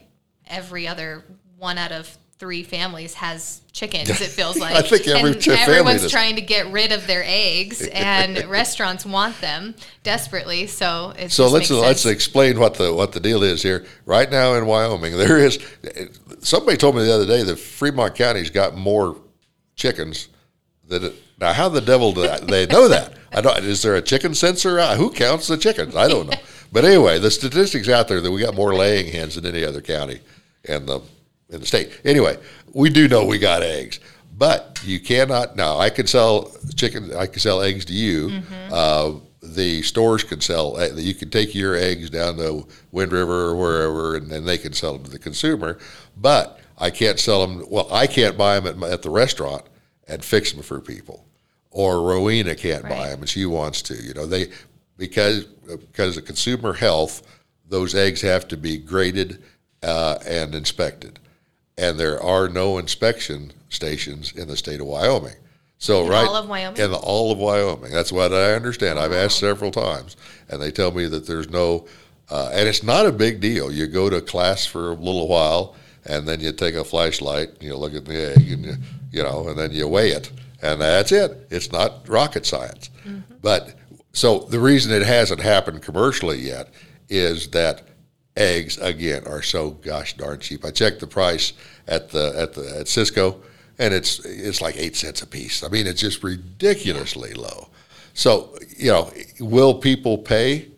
every 0.47 0.87
other 0.87 1.23
one 1.57 1.79
out 1.79 1.91
of 1.91 2.15
three 2.37 2.63
families 2.63 3.13
has 3.13 3.61
chickens 3.71 4.09
it 4.09 4.29
feels 4.29 4.57
like 4.59 4.75
I 4.75 4.81
think 4.81 5.07
every 5.07 5.31
and 5.31 5.43
family 5.43 5.61
everyone's 5.61 6.11
trying 6.11 6.35
to 6.35 6.41
get 6.41 6.71
rid 6.71 6.91
of 6.91 7.07
their 7.07 7.23
eggs 7.25 7.87
and 7.93 8.43
restaurants 8.45 9.05
want 9.05 9.39
them 9.39 9.75
desperately 10.03 10.67
so 10.67 11.13
So 11.27 11.47
let's 11.47 11.69
let's 11.69 12.05
explain 12.05 12.59
what 12.59 12.75
the 12.75 12.93
what 12.93 13.11
the 13.11 13.19
deal 13.19 13.43
is 13.43 13.61
here. 13.63 13.85
Right 14.05 14.29
now 14.29 14.53
in 14.55 14.65
Wyoming, 14.65 15.17
there 15.17 15.37
is 15.37 15.59
somebody 16.39 16.77
told 16.77 16.95
me 16.95 17.03
the 17.03 17.13
other 17.13 17.25
day 17.25 17.43
that 17.43 17.57
Fremont 17.57 18.15
County's 18.15 18.49
got 18.49 18.75
more 18.75 19.17
chickens 19.75 20.29
than 20.87 21.05
it, 21.05 21.13
now. 21.39 21.53
How 21.53 21.69
the 21.69 21.81
devil 21.81 22.11
do 22.13 22.27
they 22.45 22.65
know 22.65 22.87
that? 22.87 23.13
I 23.31 23.41
don't. 23.41 23.57
Is 23.63 23.81
there 23.81 23.95
a 23.95 24.01
chicken 24.01 24.33
censor? 24.35 24.81
Who 24.95 25.11
counts 25.11 25.47
the 25.47 25.57
chickens? 25.57 25.95
I 25.95 26.07
don't 26.07 26.29
know. 26.29 26.37
But 26.71 26.85
anyway, 26.85 27.19
the 27.19 27.31
statistics 27.31 27.87
out 27.89 28.07
there 28.07 28.21
that 28.21 28.31
we 28.31 28.41
got 28.41 28.55
more 28.55 28.73
laying 28.73 29.11
hens 29.11 29.35
than 29.35 29.45
any 29.45 29.63
other 29.63 29.81
county 29.81 30.21
in 30.63 30.85
the 30.85 31.01
in 31.53 31.59
the 31.61 31.65
state. 31.65 31.91
Anyway, 32.03 32.37
we 32.73 32.89
do 32.89 33.07
know 33.07 33.25
we 33.25 33.39
got 33.39 33.63
eggs. 33.63 33.99
But 34.35 34.81
you 34.83 34.99
cannot 34.99 35.55
now. 35.55 35.77
I 35.77 35.89
could 35.91 36.09
sell 36.09 36.51
chicken. 36.75 37.15
I 37.15 37.27
could 37.27 37.41
sell 37.41 37.61
eggs 37.61 37.85
to 37.85 37.93
you. 37.93 38.41
Uh, 38.71 39.13
the 39.43 39.81
stores 39.83 40.23
can 40.23 40.41
sell. 40.41 40.75
uh, 40.77 40.87
You 40.95 41.13
can 41.13 41.29
take 41.29 41.53
your 41.53 41.75
eggs 41.75 42.09
down 42.09 42.37
to 42.37 42.67
Wind 42.91 43.11
River 43.11 43.49
or 43.49 43.55
wherever, 43.55 44.15
and 44.15 44.29
then 44.31 44.43
they 44.45 44.57
can 44.57 44.73
sell 44.73 44.93
them 44.93 45.03
to 45.03 45.11
the 45.11 45.19
consumer. 45.19 45.77
But 46.17 46.59
I 46.79 46.89
can't 46.89 47.19
sell 47.19 47.45
them. 47.45 47.63
Well, 47.69 47.87
I 47.93 48.07
can't 48.07 48.35
buy 48.37 48.59
them 48.59 48.67
at, 48.67 48.77
my, 48.77 48.89
at 48.89 49.03
the 49.03 49.11
restaurant 49.11 49.63
and 50.07 50.23
fix 50.25 50.51
them 50.51 50.63
for 50.63 50.81
people, 50.81 51.25
or 51.69 52.01
Rowena 52.01 52.55
can't 52.55 52.83
buy 52.89 53.09
them, 53.09 53.19
and 53.19 53.29
she 53.29 53.45
wants 53.45 53.81
to. 53.83 53.93
You 53.95 54.15
know, 54.15 54.25
they 54.25 54.47
because 54.97 55.43
because 55.45 56.17
of 56.17 56.25
consumer 56.25 56.73
health, 56.73 57.21
those 57.69 57.93
eggs 57.93 58.21
have 58.21 58.47
to 58.47 58.57
be 58.57 58.77
graded 58.77 59.43
uh, 59.83 60.17
and 60.25 60.55
inspected, 60.55 61.19
and 61.77 61.99
there 61.99 62.21
are 62.21 62.47
no 62.47 62.77
inspection 62.77 63.51
stations 63.69 64.31
in 64.33 64.47
the 64.47 64.57
state 64.57 64.79
of 64.79 64.87
Wyoming. 64.87 65.35
So 65.77 66.03
In 66.03 66.09
right 66.09 66.27
all 66.27 66.35
of 66.35 66.47
Wyoming? 66.47 66.81
in 66.81 66.91
the 66.91 66.97
all 66.97 67.31
of 67.31 67.37
Wyoming. 67.39 67.91
That's 67.91 68.11
what 68.11 68.31
I 68.31 68.53
understand. 68.53 68.99
I've 68.99 69.11
asked 69.11 69.39
several 69.39 69.71
times, 69.71 70.15
and 70.49 70.61
they 70.61 70.71
tell 70.71 70.91
me 70.91 71.07
that 71.07 71.27
there's 71.27 71.49
no, 71.49 71.87
uh, 72.29 72.49
and 72.53 72.67
it's 72.69 72.83
not 72.83 73.05
a 73.05 73.11
big 73.11 73.41
deal. 73.41 73.71
You 73.71 73.87
go 73.87 74.09
to 74.09 74.21
class 74.21 74.65
for 74.65 74.91
a 74.91 74.95
little 74.95 75.27
while, 75.27 75.75
and 76.05 76.27
then 76.27 76.39
you 76.39 76.51
take 76.53 76.75
a 76.75 76.83
flashlight, 76.83 77.49
and 77.55 77.63
you 77.63 77.75
look 77.75 77.93
at 77.95 78.05
the 78.05 78.31
egg, 78.31 78.51
and 78.51 78.65
you, 78.65 78.73
you 79.11 79.23
know, 79.23 79.49
and 79.49 79.57
then 79.57 79.71
you 79.71 79.87
weigh 79.87 80.11
it, 80.11 80.31
and 80.61 80.79
that's 80.79 81.11
it. 81.11 81.47
It's 81.49 81.71
not 81.71 82.07
rocket 82.07 82.45
science. 82.45 82.89
But 83.41 83.75
so 84.13 84.39
the 84.39 84.59
reason 84.59 84.93
it 84.93 85.05
hasn't 85.05 85.41
happened 85.41 85.81
commercially 85.81 86.39
yet 86.39 86.69
is 87.09 87.49
that 87.49 87.81
eggs 88.35 88.77
again 88.79 89.23
are 89.27 89.41
so 89.41 89.71
gosh 89.71 90.15
darn 90.15 90.39
cheap. 90.39 90.65
I 90.65 90.71
checked 90.71 90.99
the 90.99 91.07
price 91.07 91.53
at 91.87 92.09
the 92.09 92.33
at 92.37 92.53
the 92.53 92.61
at 92.79 92.85
Sysco, 92.87 93.41
and 93.79 93.93
it's 93.93 94.19
it's 94.25 94.61
like 94.61 94.77
eight 94.77 94.95
cents 94.95 95.21
a 95.21 95.27
piece. 95.27 95.63
I 95.63 95.69
mean, 95.69 95.87
it's 95.87 96.01
just 96.01 96.23
ridiculously 96.23 97.33
low. 97.33 97.69
So 98.13 98.57
you 98.77 98.91
know, 98.91 99.11
will 99.39 99.75
people 99.75 100.17
pay 100.17 100.69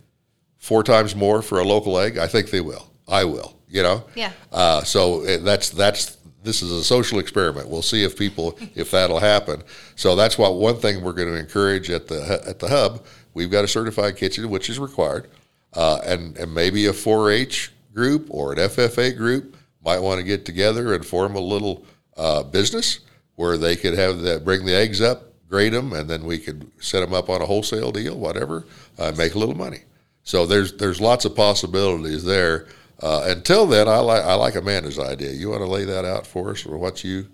four 0.57 0.83
times 0.83 1.15
more 1.15 1.41
for 1.41 1.59
a 1.59 1.63
local 1.63 1.99
egg? 1.99 2.17
I 2.17 2.27
think 2.27 2.49
they 2.49 2.61
will. 2.61 2.91
I 3.07 3.23
will. 3.23 3.57
You 3.69 3.83
know. 3.83 4.03
Yeah. 4.15 4.31
Uh, 4.51 4.83
so 4.83 5.25
uh, 5.25 5.37
that's 5.37 5.69
that's 5.69 6.17
this 6.43 6.61
is 6.61 6.71
a 6.71 6.83
social 6.83 7.19
experiment. 7.19 7.67
We'll 7.67 7.81
see 7.81 8.03
if 8.03 8.17
people 8.17 8.57
if 8.75 8.91
that'll 8.91 9.19
happen. 9.19 9.63
So 9.95 10.15
that's 10.15 10.37
what 10.37 10.55
one 10.55 10.77
thing 10.77 11.03
we're 11.03 11.13
going 11.13 11.27
to 11.29 11.39
encourage 11.39 11.89
at 11.89 12.07
the 12.07 12.41
at 12.47 12.59
the 12.59 12.67
hub. 12.69 13.05
We've 13.33 13.51
got 13.51 13.65
a 13.65 13.67
certified 13.67 14.15
kitchen, 14.15 14.49
which 14.49 14.69
is 14.69 14.79
required, 14.79 15.29
uh, 15.75 15.99
and 16.05 16.37
and 16.37 16.53
maybe 16.53 16.85
a 16.85 16.93
4-H 16.93 17.71
group 17.93 18.27
or 18.29 18.53
an 18.53 18.59
FFA 18.59 19.15
group 19.15 19.55
might 19.83 19.99
want 19.99 20.19
to 20.19 20.23
get 20.23 20.45
together 20.45 20.93
and 20.93 21.05
form 21.05 21.35
a 21.35 21.39
little 21.39 21.85
uh, 22.17 22.43
business 22.43 22.99
where 23.35 23.57
they 23.57 23.75
could 23.75 23.93
have 23.93 24.19
the 24.19 24.39
bring 24.39 24.65
the 24.65 24.75
eggs 24.75 25.01
up, 25.01 25.33
grade 25.49 25.73
them, 25.73 25.93
and 25.93 26.09
then 26.09 26.25
we 26.25 26.39
could 26.39 26.69
set 26.79 27.01
them 27.01 27.13
up 27.13 27.29
on 27.29 27.41
a 27.41 27.45
wholesale 27.45 27.91
deal, 27.91 28.17
whatever, 28.17 28.65
uh, 28.97 29.11
make 29.17 29.35
a 29.35 29.39
little 29.39 29.55
money. 29.55 29.79
So 30.23 30.45
there's 30.45 30.73
there's 30.73 30.99
lots 30.99 31.25
of 31.25 31.35
possibilities 31.35 32.23
there. 32.23 32.67
Uh, 33.01 33.25
until 33.27 33.67
then, 33.67 33.87
I 33.87 33.99
like 33.99 34.23
I 34.23 34.33
like 34.35 34.55
Amanda's 34.55 34.99
idea. 34.99 35.31
You 35.31 35.49
want 35.49 35.61
to 35.61 35.67
lay 35.67 35.85
that 35.85 36.05
out 36.05 36.25
for 36.25 36.51
us, 36.51 36.65
or 36.65 36.77
what 36.77 37.03
you 37.03 37.27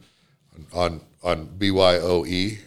on 0.73 1.01
on 1.23 1.47
BYOE 1.57 2.57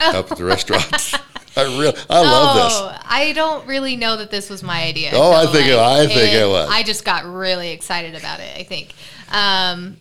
up 0.00 0.30
at 0.30 0.38
the 0.38 0.44
restaurant? 0.44 1.14
I 1.56 1.62
real 1.64 1.92
I 2.08 2.20
love 2.22 2.56
this. 2.56 2.74
Oh, 2.76 2.96
I 3.04 3.32
don't 3.32 3.66
really 3.66 3.96
know 3.96 4.16
that 4.16 4.30
this 4.30 4.48
was 4.50 4.62
my 4.62 4.82
idea. 4.84 5.10
Oh, 5.14 5.32
I 5.32 5.46
think 5.46 5.68
it- 5.68 5.78
I 5.78 6.06
think 6.06 6.32
it 6.32 6.46
was. 6.48 6.68
I 6.70 6.82
just 6.82 7.04
got 7.04 7.24
really 7.26 7.70
excited 7.70 8.14
about 8.14 8.40
it. 8.40 8.56
I 8.56 8.62
think. 8.62 8.94
Um, 9.32 9.96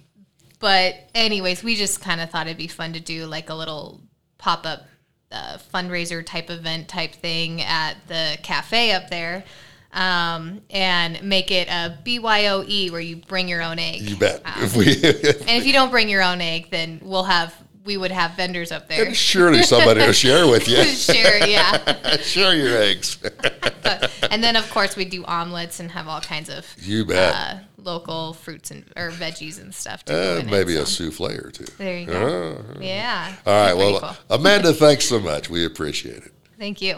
but 0.59 0.95
anyways, 1.15 1.63
we 1.63 1.75
just 1.75 2.01
kind 2.01 2.19
of 2.21 2.29
thought 2.29 2.47
it'd 2.47 2.57
be 2.57 2.67
fun 2.67 2.93
to 2.93 2.99
do 2.99 3.25
like 3.25 3.49
a 3.49 3.55
little 3.55 4.01
pop 4.37 4.65
up 4.65 4.85
uh, 5.31 5.57
fundraiser 5.73 6.25
type 6.25 6.49
event 6.49 6.87
type 6.87 7.13
thing 7.13 7.61
at 7.61 7.95
the 8.07 8.37
cafe 8.43 8.91
up 8.91 9.09
there. 9.09 9.43
Um, 9.91 10.61
and 10.69 11.23
make 11.23 11.49
it 11.49 11.67
a 11.67 11.97
BYOE 12.05 12.91
where 12.91 13.01
you 13.01 13.15
bring 13.15 13.47
your 13.47 13.63
own 13.63 13.79
egg. 13.79 14.01
You 14.01 14.17
bet. 14.17 14.41
Um, 14.45 14.53
if 14.63 14.75
we 14.75 14.85
and 14.93 15.49
if 15.49 15.65
you 15.65 15.73
don't 15.73 15.89
bring 15.89 16.09
your 16.09 16.21
own 16.21 16.41
egg, 16.41 16.69
then 16.69 16.99
we'll 17.03 17.23
have 17.23 17.55
we 17.85 17.97
would 17.97 18.11
have 18.11 18.31
vendors 18.35 18.71
up 18.71 18.87
there. 18.87 19.13
surely 19.13 19.63
somebody 19.63 20.01
will 20.01 20.11
share 20.13 20.47
with 20.47 20.67
you. 20.67 20.83
sure, 20.83 21.37
yeah. 21.47 22.17
share 22.21 22.55
your 22.55 22.77
eggs. 22.81 23.15
But, 23.17 24.11
and 24.31 24.43
then 24.43 24.55
of 24.55 24.69
course 24.69 24.95
we 24.95 25.05
do 25.05 25.23
omelets 25.25 25.79
and 25.79 25.89
have 25.91 26.07
all 26.07 26.21
kinds 26.21 26.49
of 26.49 26.65
You 26.79 27.05
bet. 27.05 27.33
uh, 27.33 27.55
local 27.77 28.33
fruits 28.33 28.69
and 28.71 28.83
or 28.95 29.09
veggies 29.11 29.59
and 29.61 29.73
stuff. 29.73 30.03
Uh, 30.09 30.39
in 30.41 30.49
maybe 30.49 30.75
a 30.75 30.85
souffle 30.85 31.29
or 31.45 31.49
two. 31.51 31.65
There 31.77 31.97
you 31.97 32.05
go. 32.05 32.57
Uh, 32.75 32.79
Yeah. 32.79 33.35
all 33.45 33.65
right. 33.65 33.73
Well, 33.75 33.99
cool. 33.99 34.17
Amanda, 34.29 34.73
thanks 34.73 35.05
so 35.05 35.19
much. 35.19 35.49
We 35.49 35.65
appreciate 35.65 36.17
it. 36.23 36.33
Thank 36.57 36.81
you. 36.81 36.97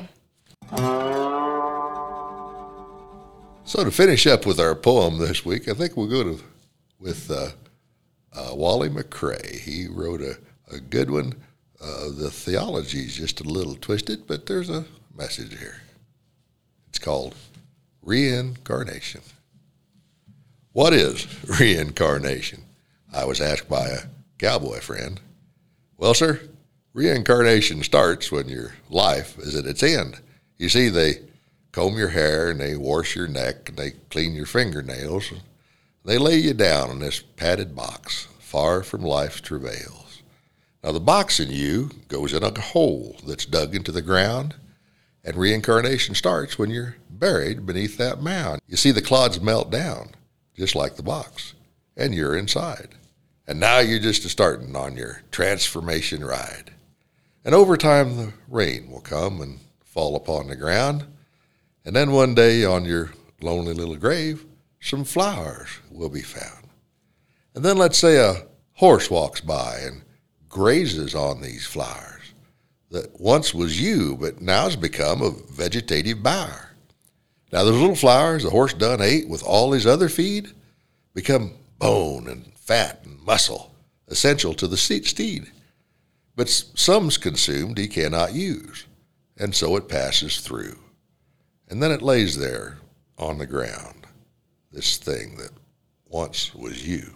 So 3.64 3.84
to 3.86 3.92
finish 3.92 4.28
up 4.28 4.46
with 4.46 4.60
our 4.60 4.76
poem 4.76 5.18
this 5.20 5.46
week, 5.46 5.68
I 5.70 5.74
think 5.74 5.96
we'll 5.96 6.08
go 6.08 6.24
to 6.24 6.44
with 7.00 7.30
uh, 7.32 7.50
uh, 8.34 8.54
Wally 8.56 8.90
McRae. 8.90 9.60
He 9.60 9.88
wrote 9.88 10.22
a, 10.22 10.38
a 10.72 10.80
good 10.80 11.10
one. 11.10 11.34
Uh, 11.82 12.10
the 12.16 12.30
theology 12.30 13.00
is 13.00 13.16
just 13.16 13.42
a 13.42 13.46
little 13.46 13.76
twisted, 13.76 14.28
but 14.28 14.46
there's 14.46 14.70
a 14.70 14.86
message 15.16 15.58
here. 15.58 15.82
It's 16.90 17.00
called 17.00 17.36
Reincarnation. 18.02 19.22
What 20.74 20.94
is 20.94 21.28
reincarnation? 21.60 22.64
I 23.14 23.26
was 23.26 23.42
asked 23.42 23.68
by 23.68 23.88
a 23.88 24.02
cowboy 24.38 24.80
friend. 24.80 25.20
Well, 25.98 26.14
sir, 26.14 26.42
reincarnation 26.94 27.84
starts 27.84 28.32
when 28.32 28.48
your 28.48 28.76
life 28.90 29.38
is 29.40 29.56
at 29.56 29.66
its 29.66 29.84
end. 29.84 30.20
You 30.58 30.70
see, 30.70 30.90
they 30.90 31.20
comb 31.72 31.98
your 31.98 32.10
hair 32.10 32.50
and 32.50 32.60
they 32.60 32.76
wash 32.76 33.16
your 33.16 33.28
neck 33.28 33.70
and 33.70 33.78
they 33.78 33.92
clean 34.10 34.34
your 34.34 34.46
fingernails. 34.46 35.32
And 35.32 35.42
They 36.06 36.18
lay 36.18 36.38
you 36.38 36.54
down 36.54 36.90
in 36.92 37.00
this 37.00 37.20
padded 37.22 37.76
box, 37.76 38.28
far 38.40 38.84
from 38.84 39.02
life's 39.02 39.42
travails. 39.42 40.11
Now, 40.84 40.92
the 40.92 41.00
box 41.00 41.40
in 41.40 41.52
you 41.52 41.92
goes 42.08 42.34
in 42.34 42.44
a 42.44 42.60
hole 42.60 43.18
that's 43.26 43.46
dug 43.46 43.76
into 43.76 43.92
the 43.92 44.02
ground, 44.02 44.56
and 45.24 45.36
reincarnation 45.36 46.16
starts 46.16 46.58
when 46.58 46.72
you're 46.72 46.96
buried 47.10 47.68
beneath 47.68 47.98
that 47.98 48.22
mound. 48.22 48.62
You 48.68 48.78
see, 48.78 48.92
the 48.92 49.02
clods 49.02 49.40
melt 49.40 49.70
down, 49.70 50.12
just 50.56 50.76
like 50.76 50.96
the 50.96 51.04
box, 51.04 51.54
and 51.96 52.16
you're 52.16 52.36
inside. 52.36 52.96
And 53.48 53.60
now 53.60 53.80
you're 53.80 54.00
just 54.00 54.28
starting 54.28 54.76
on 54.76 54.98
your 54.98 55.22
transformation 55.32 56.26
ride. 56.26 56.72
And 57.46 57.54
over 57.54 57.78
time, 57.78 58.18
the 58.18 58.34
rain 58.48 58.90
will 58.90 59.02
come 59.02 59.42
and 59.42 59.60
fall 59.84 60.16
upon 60.16 60.48
the 60.48 60.56
ground. 60.56 61.06
And 61.86 61.96
then 61.96 62.12
one 62.12 62.34
day 62.34 62.64
on 62.66 62.86
your 62.86 63.12
lonely 63.42 63.74
little 63.74 63.98
grave, 63.98 64.46
some 64.80 65.04
flowers 65.04 65.70
will 65.92 66.10
be 66.10 66.22
found. 66.22 66.68
And 67.54 67.64
then 67.64 67.78
let's 67.78 67.98
say 67.98 68.18
a 68.18 68.48
horse 68.74 69.12
walks 69.12 69.42
by 69.42 69.80
and 69.84 70.04
grazes 70.52 71.16
on 71.16 71.42
these 71.42 71.66
flowers 71.66 72.34
that 72.92 73.20
once 73.20 73.54
was 73.54 73.82
you, 73.82 74.18
but 74.20 74.42
now 74.42 74.66
has 74.66 74.76
become 74.76 75.22
a 75.22 75.32
vegetative 75.32 76.22
bower. 76.22 76.76
Now 77.52 77.64
those 77.64 77.80
little 77.80 77.96
flowers 77.96 78.44
the 78.44 78.50
horse 78.50 78.74
done 78.74 79.02
ate 79.02 79.28
with 79.28 79.44
all 79.44 79.72
his 79.72 79.88
other 79.88 80.10
feed 80.10 80.52
become 81.14 81.54
bone 81.80 82.28
and 82.28 82.54
fat 82.58 83.02
and 83.06 83.20
muscle, 83.22 83.74
essential 84.08 84.54
to 84.56 84.68
the 84.68 84.78
steed. 84.78 85.50
But 86.36 86.50
some's 86.50 87.18
consumed 87.18 87.78
he 87.78 87.88
cannot 87.88 88.34
use, 88.34 88.86
and 89.38 89.56
so 89.56 89.76
it 89.78 89.90
passes 89.90 90.40
through. 90.40 90.78
And 91.70 91.82
then 91.82 91.92
it 91.92 92.02
lays 92.02 92.38
there 92.38 92.78
on 93.18 93.38
the 93.38 93.46
ground, 93.46 94.08
this 94.72 94.98
thing 94.98 95.38
that 95.38 95.52
once 96.08 96.54
was 96.54 96.86
you. 96.86 97.16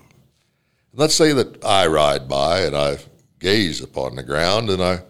And 0.92 1.00
let's 1.00 1.16
say 1.16 1.34
that 1.34 1.64
I 1.64 1.88
ride 1.88 2.28
by 2.28 2.62
and 2.62 2.76
I 2.76 2.98
gaze 3.46 3.80
upon 3.80 4.16
the 4.16 4.24
ground 4.24 4.72
and 4.72 4.82
I 4.82 5.04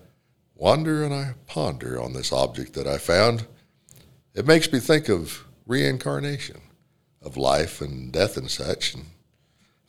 wonder 0.55 1.05
and 1.05 1.13
I 1.13 1.35
ponder 1.47 2.01
on 2.01 2.11
this 2.11 2.33
object 2.33 2.73
that 2.73 2.85
I 2.85 2.97
found. 2.97 3.47
It 4.33 4.45
makes 4.45 4.69
me 4.69 4.79
think 4.79 5.07
of 5.07 5.45
reincarnation, 5.65 6.59
of 7.21 7.37
life 7.37 7.79
and 7.79 8.11
death 8.11 8.35
and 8.35 8.51
such. 8.51 8.93
And 8.93 9.05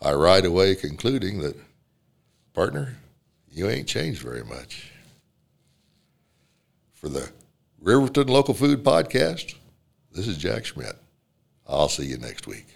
I 0.01 0.13
ride 0.13 0.45
away 0.45 0.77
concluding 0.77 1.41
that, 1.41 1.57
partner, 2.55 2.99
you 3.51 3.69
ain't 3.69 3.89
changed 3.89 4.23
very 4.23 4.45
much. 4.45 4.93
For 6.93 7.09
the 7.09 7.29
Riverton 7.81 8.29
Local 8.29 8.55
Food 8.55 8.85
Podcast, 8.85 9.57
this 10.13 10.29
is 10.29 10.39
Jack 10.39 10.67
Schmidt. 10.67 10.97
I'll 11.67 11.89
see 11.89 12.07
you 12.07 12.19
next 12.19 12.47
week. 12.47 12.67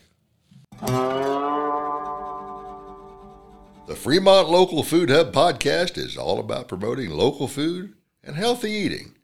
The 3.91 3.97
Fremont 3.97 4.49
Local 4.49 4.85
Food 4.85 5.11
Hub 5.11 5.33
podcast 5.33 5.99
is 5.99 6.17
all 6.17 6.39
about 6.39 6.69
promoting 6.69 7.11
local 7.11 7.49
food 7.49 7.95
and 8.23 8.37
healthy 8.37 8.71
eating, 8.71 9.17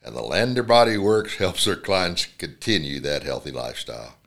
and 0.00 0.14
the 0.14 0.22
Lander 0.22 0.62
Body 0.62 0.96
Works 0.96 1.38
helps 1.38 1.64
their 1.64 1.74
clients 1.74 2.26
continue 2.38 3.00
that 3.00 3.24
healthy 3.24 3.50
lifestyle. 3.50 4.18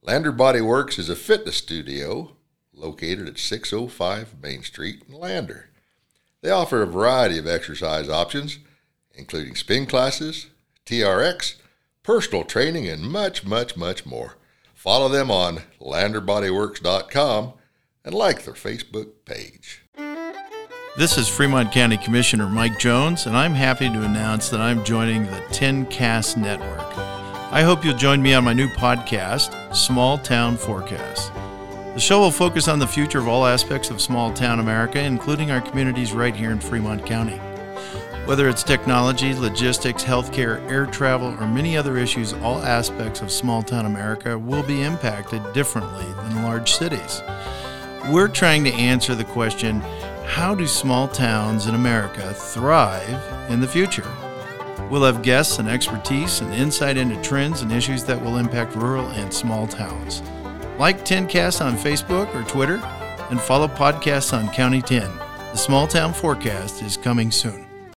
Lander 0.00 0.32
Body 0.32 0.62
Works 0.62 0.98
is 0.98 1.10
a 1.10 1.14
fitness 1.14 1.56
studio 1.56 2.34
located 2.72 3.28
at 3.28 3.38
605 3.38 4.36
Main 4.42 4.62
Street 4.62 5.02
in 5.06 5.12
Lander. 5.12 5.68
They 6.40 6.48
offer 6.48 6.80
a 6.80 6.86
variety 6.86 7.36
of 7.36 7.46
exercise 7.46 8.08
options, 8.08 8.58
including 9.14 9.54
spin 9.54 9.84
classes, 9.84 10.46
TRX, 10.86 11.56
personal 12.02 12.44
training, 12.44 12.88
and 12.88 13.02
much, 13.02 13.44
much, 13.44 13.76
much 13.76 14.06
more. 14.06 14.38
Follow 14.74 15.10
them 15.10 15.30
on 15.30 15.64
landerbodyworks.com 15.78 17.52
and 18.04 18.14
like 18.14 18.44
their 18.44 18.54
Facebook 18.54 19.08
page. 19.24 19.82
This 20.96 21.16
is 21.16 21.28
Fremont 21.28 21.72
County 21.72 21.96
Commissioner 21.96 22.48
Mike 22.48 22.78
Jones, 22.78 23.26
and 23.26 23.36
I'm 23.36 23.54
happy 23.54 23.88
to 23.88 24.02
announce 24.02 24.48
that 24.50 24.60
I'm 24.60 24.84
joining 24.84 25.24
the 25.24 25.40
TinCast 25.50 26.36
Network. 26.36 26.98
I 27.52 27.62
hope 27.62 27.84
you'll 27.84 27.96
join 27.96 28.20
me 28.22 28.34
on 28.34 28.44
my 28.44 28.52
new 28.52 28.68
podcast, 28.68 29.74
Small 29.74 30.18
Town 30.18 30.56
Forecast. 30.56 31.32
The 31.94 32.00
show 32.00 32.20
will 32.20 32.30
focus 32.30 32.68
on 32.68 32.78
the 32.78 32.86
future 32.86 33.18
of 33.18 33.28
all 33.28 33.46
aspects 33.46 33.90
of 33.90 34.00
small 34.00 34.32
town 34.32 34.60
America, 34.60 35.00
including 35.00 35.50
our 35.50 35.60
communities 35.60 36.12
right 36.12 36.34
here 36.34 36.50
in 36.50 36.60
Fremont 36.60 37.04
County. 37.04 37.38
Whether 38.26 38.48
it's 38.48 38.62
technology, 38.62 39.34
logistics, 39.34 40.04
healthcare, 40.04 40.60
air 40.70 40.86
travel, 40.86 41.28
or 41.40 41.48
many 41.48 41.76
other 41.76 41.96
issues, 41.98 42.32
all 42.34 42.62
aspects 42.62 43.22
of 43.22 43.30
small 43.30 43.62
town 43.62 43.86
America 43.86 44.38
will 44.38 44.62
be 44.62 44.82
impacted 44.82 45.42
differently 45.52 46.04
than 46.04 46.42
large 46.44 46.72
cities. 46.72 47.22
We're 48.08 48.28
trying 48.28 48.64
to 48.64 48.72
answer 48.72 49.14
the 49.14 49.24
question 49.24 49.80
how 50.26 50.54
do 50.54 50.66
small 50.66 51.08
towns 51.08 51.66
in 51.66 51.74
America 51.74 52.32
thrive 52.32 53.50
in 53.50 53.60
the 53.60 53.68
future? 53.68 54.08
We'll 54.88 55.04
have 55.04 55.22
guests 55.22 55.58
and 55.58 55.68
expertise 55.68 56.40
and 56.40 56.54
insight 56.54 56.96
into 56.96 57.20
trends 57.22 57.62
and 57.62 57.70
issues 57.70 58.04
that 58.04 58.20
will 58.20 58.38
impact 58.38 58.74
rural 58.74 59.06
and 59.08 59.32
small 59.32 59.66
towns. 59.66 60.22
Like 60.78 61.04
TinCast 61.04 61.64
on 61.64 61.76
Facebook 61.76 62.34
or 62.34 62.42
Twitter, 62.48 62.80
and 63.30 63.40
follow 63.40 63.68
podcasts 63.68 64.36
on 64.36 64.52
County 64.52 64.82
10. 64.82 65.02
The 65.52 65.56
Small 65.56 65.86
Town 65.86 66.12
Forecast 66.12 66.82
is 66.82 66.96
coming 66.96 67.30
soon. 67.30 67.69